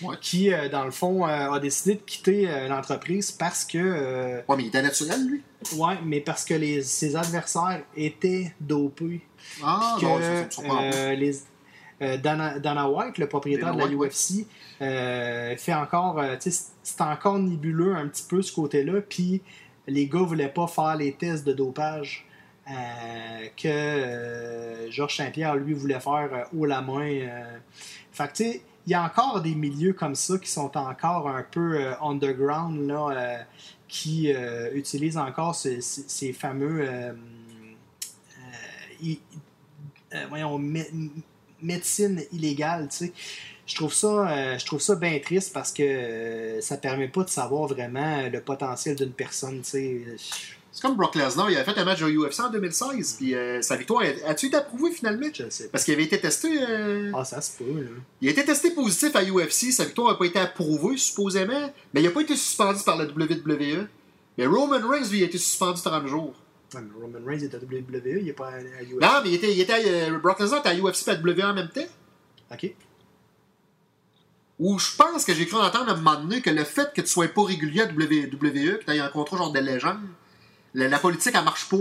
Ouais. 0.02 0.16
qui, 0.22 0.54
euh, 0.54 0.70
dans 0.70 0.86
le 0.86 0.92
fond, 0.92 1.28
euh, 1.28 1.52
a 1.52 1.60
décidé 1.60 1.96
de 1.96 2.02
quitter 2.02 2.50
euh, 2.50 2.68
l'entreprise 2.68 3.32
parce 3.32 3.66
que. 3.66 4.38
Ouais, 4.48 4.56
mais 4.58 4.64
il 4.64 4.68
était 4.68 4.82
naturel, 4.82 5.28
lui. 5.28 5.44
ouais, 5.78 5.96
mais 6.06 6.22
parce 6.22 6.46
que 6.46 6.54
les, 6.54 6.84
ses 6.84 7.16
adversaires 7.16 7.84
étaient 7.96 8.54
dopés. 8.60 9.22
Ah, 9.64 9.98
que 10.00 10.06
non, 10.06 10.20
ça, 10.50 11.14
les, 11.16 12.18
Dana, 12.20 12.60
Dana 12.60 12.90
White, 12.90 13.18
le 13.18 13.28
propriétaire 13.28 13.74
Dana 13.74 13.88
de 13.88 13.92
la 13.92 13.98
White, 13.98 14.12
UFC, 14.12 14.46
fait 14.80 15.74
encore, 15.74 16.22
c'est 16.40 17.02
encore 17.02 17.40
nébuleux 17.40 17.96
un 17.96 18.08
petit 18.08 18.26
peu 18.30 18.42
ce 18.44 18.54
côté-là. 18.54 19.02
Puis 19.02 19.42
les 19.88 20.08
gars 20.08 20.20
voulaient 20.20 20.50
pas 20.50 20.68
faire 20.68 20.96
les 20.96 21.14
tests 21.14 21.46
de 21.46 21.54
dopage 21.54 22.28
euh, 22.70 23.48
que 23.56 23.68
euh, 23.68 24.92
Georges 24.92 25.16
Saint-Pierre, 25.16 25.56
lui, 25.56 25.74
voulait 25.74 26.02
faire 26.02 26.30
euh, 26.34 26.44
haut 26.58 26.66
la 26.66 26.82
main. 26.82 27.10
Fait 28.12 28.28
que, 28.28 28.34
tu 28.34 28.44
sais, 28.44 28.62
il 28.88 28.92
y 28.92 28.94
a 28.94 29.04
encore 29.04 29.42
des 29.42 29.54
milieux 29.54 29.92
comme 29.92 30.16
ça 30.16 30.38
qui 30.38 30.50
sont 30.50 30.76
encore 30.78 31.28
un 31.28 31.44
peu 31.44 31.76
euh, 31.76 31.94
underground, 32.02 32.88
là, 32.88 33.10
euh, 33.12 33.44
qui 33.90 34.34
euh, 34.34 34.74
utilisent 34.74 35.18
encore 35.18 35.54
ces, 35.56 35.82
fameux. 36.32 36.88
euh, 36.90 37.14
voyons, 40.30 40.58
mé- 40.58 40.90
médecine 41.62 42.24
illégale, 42.32 42.88
tu 42.90 42.98
sais. 42.98 43.14
Je 43.66 43.76
trouve 43.76 43.94
ça, 43.94 44.58
je 44.58 44.66
trouve 44.66 44.80
ça 44.80 44.96
bien 44.96 45.20
triste 45.20 45.52
parce 45.52 45.74
que 45.74 46.60
ça 46.62 46.78
permet 46.78 47.10
pas 47.10 47.26
de 47.26 47.30
savoir 47.30 47.68
vraiment 47.68 48.30
le 48.30 48.40
potentiel 48.40 48.96
d'une 48.96 49.12
personne, 49.12 49.62
tu 49.62 49.70
sais. 49.70 50.06
C'est 50.78 50.84
comme 50.84 50.96
Brock 50.96 51.16
Lesnar, 51.16 51.50
il 51.50 51.58
avait 51.58 51.66
fait 51.74 51.80
un 51.80 51.86
match 51.86 52.04
au 52.04 52.08
UFC 52.08 52.40
en 52.42 52.52
2016, 52.52 53.14
puis 53.18 53.34
euh, 53.34 53.64
sa 53.64 53.76
victoire, 53.78 54.04
a-tu 54.28 54.46
été 54.46 54.58
approuvée 54.58 54.92
finalement? 54.92 55.26
Je 55.34 55.50
sais 55.50 55.64
pas. 55.64 55.70
Parce 55.72 55.84
qu'il 55.84 55.96
avait 55.96 56.04
été 56.04 56.20
testé. 56.22 56.50
euh, 56.62 57.12
Ah, 57.16 57.26
ça 57.26 57.42
se 57.42 57.58
peut, 57.58 57.64
là. 57.82 57.90
Il 58.22 58.28
a 58.28 58.32
été 58.32 58.46
testé 58.46 58.70
positif 58.70 59.16
à 59.16 59.24
UFC, 59.24 59.72
sa 59.72 59.86
victoire 59.86 60.12
n'a 60.12 60.18
pas 60.20 60.26
été 60.26 60.38
approuvée, 60.38 60.96
supposément, 60.98 61.74
mais 61.96 62.02
il 62.02 62.04
n'a 62.04 62.12
pas 62.12 62.22
été 62.22 62.36
suspendu 62.36 62.84
par 62.86 62.96
la 62.96 63.06
WWE. 63.06 63.88
Mais 64.38 64.46
Roman 64.46 64.88
Reigns, 64.88 65.10
lui, 65.10 65.18
il 65.18 65.24
a 65.24 65.26
été 65.26 65.40
suspendu 65.40 65.82
30 65.82 66.06
jours. 66.06 66.36
Ouais, 66.76 66.82
mais 66.82 67.02
Roman 67.02 67.26
Reigns 67.26 67.40
est 67.42 67.56
à 67.56 67.58
WWE, 67.58 68.20
il 68.22 68.30
est 68.30 68.34
pas 68.34 68.50
à, 68.50 68.58
à 68.58 68.60
UFC. 68.84 69.02
Non, 69.02 69.22
mais 69.24 69.30
il 69.30 69.34
était, 69.34 69.52
il 69.52 69.60
était 69.60 69.74
à, 69.74 69.78
euh, 69.78 70.20
Brock 70.20 70.40
Lesnar 70.40 70.60
était 70.60 70.70
à 70.70 70.76
UFC 70.76 71.08
et 71.08 71.10
à 71.12 71.16
WWE 71.16 71.42
en 71.44 71.54
même 71.56 71.70
temps. 71.70 71.82
Ok. 72.54 72.72
Ou 74.60 74.78
je 74.78 74.96
pense 74.96 75.26
que 75.26 75.34
j'ai 75.34 75.48
cru 75.48 75.58
entendre 75.58 75.90
à 75.90 75.94
un 75.94 75.98
moment 75.98 76.20
donné 76.22 76.42
que 76.42 76.50
le 76.52 76.64
fait 76.64 76.92
que 76.94 77.02
tu 77.02 77.08
sois 77.08 77.28
pas 77.28 77.44
régulier 77.46 77.82
à 77.82 77.86
WWE, 77.86 78.78
que 78.80 78.86
tu 78.86 78.92
aies 78.92 79.00
un 79.00 79.10
contrat 79.10 79.38
genre 79.38 79.52
de 79.52 79.60
légende, 79.60 79.98
la, 80.74 80.88
la 80.88 81.00
politique, 81.00 81.34
elle 81.36 81.44
marche 81.44 81.68
pas. 81.70 81.78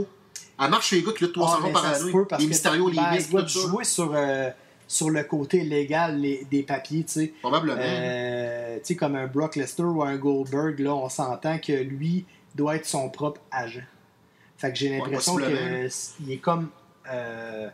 Elle 0.59 0.70
marche 0.70 0.88
chez 0.88 0.96
les 0.96 1.03
gars 1.03 1.12
qui 1.12 1.25
luttent 1.25 1.35
300 1.35 1.57
Ah, 1.59 1.61
jours 1.64 1.72
par 1.72 1.85
année. 1.85 2.12
Les 2.40 2.46
Mysterio, 2.46 2.88
les 2.88 2.96
doit 3.31 3.42
tout 3.42 3.49
ça. 3.49 3.61
jouer 3.68 3.85
sur, 3.85 4.12
euh, 4.14 4.51
sur 4.88 5.11
le 5.11 5.22
côté 5.25 5.61
légal 5.62 6.18
les- 6.18 6.46
des 6.51 6.62
papiers, 6.62 7.05
tu 7.05 7.12
sais. 7.12 7.35
Probablement. 7.42 7.77
Euh, 7.79 8.77
tu 8.77 8.81
sais, 8.85 8.96
comme 8.96 9.16
un 9.16 9.27
Brock 9.27 9.57
Lesnar 9.57 9.94
ou 9.94 10.03
un 10.03 10.16
Goldberg, 10.16 10.79
là, 10.79 10.94
on 10.94 11.09
s'entend 11.09 11.59
que 11.59 11.72
lui 11.72 12.25
doit 12.55 12.77
être 12.77 12.87
son 12.87 13.11
propre 13.11 13.40
agent. 13.51 13.83
Fait 14.57 14.72
que 14.72 14.79
j'ai 14.79 14.88
l'impression 14.96 15.35
possiblement. 15.35 15.88
qu'il 16.16 16.33
est 16.33 16.38
comme 16.38 16.68
euh, 17.12 17.68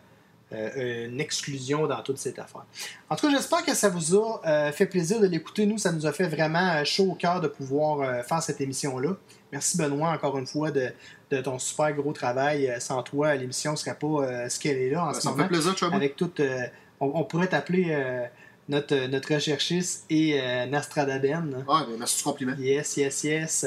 euh, 0.53 1.07
une 1.09 1.21
exclusion 1.21 1.87
dans 1.87 2.03
toute 2.03 2.19
cette 2.19 2.39
affaire. 2.41 2.65
En 3.09 3.15
tout 3.15 3.29
cas, 3.29 3.33
j'espère 3.37 3.65
que 3.65 3.75
ça 3.75 3.89
vous 3.89 4.17
a 4.17 4.41
euh, 4.45 4.73
fait 4.73 4.87
plaisir 4.87 5.21
de 5.21 5.27
l'écouter. 5.29 5.65
Nous, 5.67 5.79
ça 5.79 5.93
nous 5.93 6.05
a 6.05 6.13
fait 6.13 6.27
vraiment 6.27 6.85
chaud 6.85 7.13
au 7.13 7.15
cœur 7.15 7.41
de 7.41 7.47
pouvoir 7.47 8.01
euh, 8.01 8.23
faire 8.25 8.43
cette 8.43 8.61
émission-là. 8.61 9.11
Merci 9.53 9.77
Benoît, 9.77 10.11
encore 10.11 10.39
une 10.39 10.47
fois, 10.47 10.71
de, 10.71 10.91
de 11.31 11.41
ton 11.41 11.59
super 11.59 11.93
gros 11.93 12.13
travail. 12.13 12.69
Euh, 12.69 12.81
Sans 12.81 13.03
toi, 13.03 13.35
l'émission 13.35 13.73
ne 13.73 13.77
serait 13.77 13.95
pas 13.95 14.07
euh, 14.07 14.49
ce 14.49 14.59
qu'elle 14.59 14.79
est 14.79 14.91
là 14.91 15.05
en 15.05 15.07
Ben, 15.09 15.15
ce 15.15 15.21
ça 15.21 15.29
me 15.31 15.35
moment 15.37 15.45
fait 15.49 15.55
plaisir, 15.55 15.75
Chum. 15.75 15.93
avec 15.93 16.17
toute. 16.17 16.41
euh, 16.41 16.63
on, 17.01 17.13
on 17.15 17.25
pourrait 17.25 17.49
t'appeler 17.49 17.89
euh, 17.91 18.25
notre, 18.69 18.95
notre 19.09 19.35
recherchiste 19.35 20.07
et 20.09 20.41
Nastradaben. 20.69 21.55
Ouais, 21.69 21.85
ben, 21.87 21.97
merci 21.99 22.17
du 22.19 22.23
compliment. 22.25 22.55
Yes, 22.59 22.97
yes, 22.97 23.25
yes. 23.25 23.67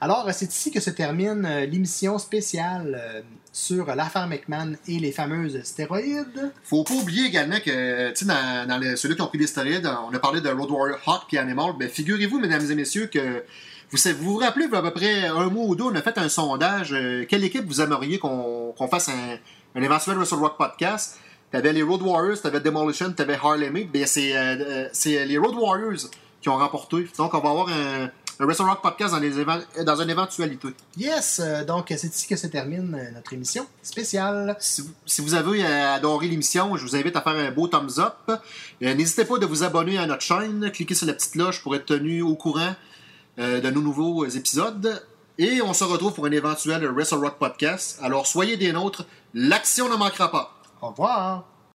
Alors, 0.00 0.28
euh, 0.28 0.32
c'est 0.34 0.52
ici 0.52 0.70
que 0.70 0.80
se 0.80 0.90
termine 0.90 1.44
euh, 1.46 1.64
l'émission 1.66 2.18
spéciale 2.18 3.00
euh, 3.00 3.22
sur 3.52 3.86
l'affaire 3.94 4.26
McMahon 4.26 4.74
et 4.86 4.98
les 4.98 5.10
fameuses 5.12 5.62
stéroïdes. 5.64 6.52
Faut 6.64 6.84
pas 6.84 6.94
oublier 6.94 7.26
également 7.26 7.58
que, 7.64 8.10
tu 8.10 8.24
sais, 8.26 8.32
dans, 8.68 8.78
les- 8.78 8.96
ceux-là 8.96 9.14
qui 9.14 9.22
ont 9.22 9.26
pris 9.28 9.38
des 9.38 9.46
stéroïdes, 9.46 9.88
on 10.08 10.14
a 10.14 10.18
parlé 10.18 10.40
de 10.42 10.50
Road 10.50 10.70
Warrior 10.70 10.98
Hawk 11.06 11.22
puis 11.28 11.38
Animal. 11.38 11.72
Ben, 11.78 11.88
figurez-vous, 11.88 12.38
mesdames 12.38 12.70
et 12.70 12.74
messieurs, 12.74 13.06
que 13.06 13.42
vous 13.90 13.98
vous, 14.18 14.32
vous 14.32 14.36
rappelez, 14.36 14.66
à 14.70 14.82
peu 14.82 14.90
près 14.92 15.26
un 15.28 15.48
mois 15.48 15.64
ou 15.64 15.74
deux, 15.76 15.84
on 15.84 15.94
a 15.94 16.02
fait 16.02 16.18
un 16.18 16.28
sondage. 16.28 16.92
euh, 16.92 17.24
quelle 17.28 17.44
équipe 17.44 17.64
vous 17.64 17.80
aimeriez 17.80 18.18
qu'on 18.18 18.74
fasse 18.90 19.08
un, 19.08 19.80
éventuel 19.80 20.16
Wrestle 20.16 20.34
Rock 20.36 20.58
podcast? 20.58 21.18
T'avais 21.52 21.72
les 21.72 21.82
Road 21.82 22.02
Warriors, 22.02 22.40
t'avais 22.42 22.60
Demolition, 22.60 23.12
t'avais 23.12 23.34
Harley 23.42 23.70
Mead. 23.70 23.90
Ben, 23.90 24.04
c'est 24.06 24.36
euh, 24.36 24.56
euh, 24.60 24.88
c'est 24.92 25.24
les 25.24 25.38
Road 25.38 25.54
Warriors 25.54 26.10
qui 26.42 26.48
ont 26.50 26.56
remporté. 26.58 27.06
Donc, 27.16 27.32
on 27.32 27.38
va 27.40 27.48
avoir 27.50 27.68
un, 27.68 28.10
un 28.38 28.44
Wrestle 28.46 28.64
Rock 28.64 28.82
podcast 28.82 29.12
dans, 29.14 29.20
les 29.20 29.38
éven- 29.40 29.64
dans 29.84 30.00
une 30.00 30.10
éventualité. 30.10 30.68
Yes, 30.96 31.40
euh, 31.42 31.64
donc 31.64 31.86
c'est 31.96 32.04
ici 32.14 32.26
que 32.28 32.36
se 32.36 32.46
termine 32.46 32.94
euh, 32.94 33.10
notre 33.12 33.32
émission 33.32 33.66
spéciale. 33.82 34.56
Si 34.60 34.82
vous, 34.82 34.90
si 35.06 35.20
vous 35.22 35.34
avez 35.34 35.64
euh, 35.64 35.94
adoré 35.94 36.28
l'émission, 36.28 36.76
je 36.76 36.82
vous 36.84 36.96
invite 36.96 37.16
à 37.16 37.22
faire 37.22 37.32
un 37.34 37.50
beau 37.50 37.66
thumbs 37.68 37.98
up. 37.98 38.38
N'hésitez 38.80 39.24
pas 39.24 39.38
de 39.38 39.46
vous 39.46 39.62
abonner 39.62 39.98
à 39.98 40.06
notre 40.06 40.22
chaîne. 40.22 40.70
Cliquez 40.70 40.94
sur 40.94 41.06
la 41.06 41.14
petite 41.14 41.32
cloche 41.32 41.62
pour 41.62 41.74
être 41.76 41.86
tenu 41.86 42.22
au 42.22 42.34
courant 42.34 42.74
de 43.38 43.70
nos 43.70 43.80
nouveaux 43.82 44.24
épisodes. 44.26 45.02
Et 45.38 45.60
on 45.60 45.74
se 45.74 45.84
retrouve 45.84 46.14
pour 46.14 46.24
un 46.26 46.30
éventuel 46.30 46.86
Wrestle 46.88 47.16
Rock 47.16 47.38
podcast. 47.38 47.98
Alors 48.02 48.26
soyez 48.26 48.56
des 48.56 48.72
nôtres. 48.72 49.04
L'action 49.34 49.88
ne 49.90 49.96
manquera 49.96 50.30
pas. 50.30 50.54
Au 50.80 50.88
revoir. 50.88 51.44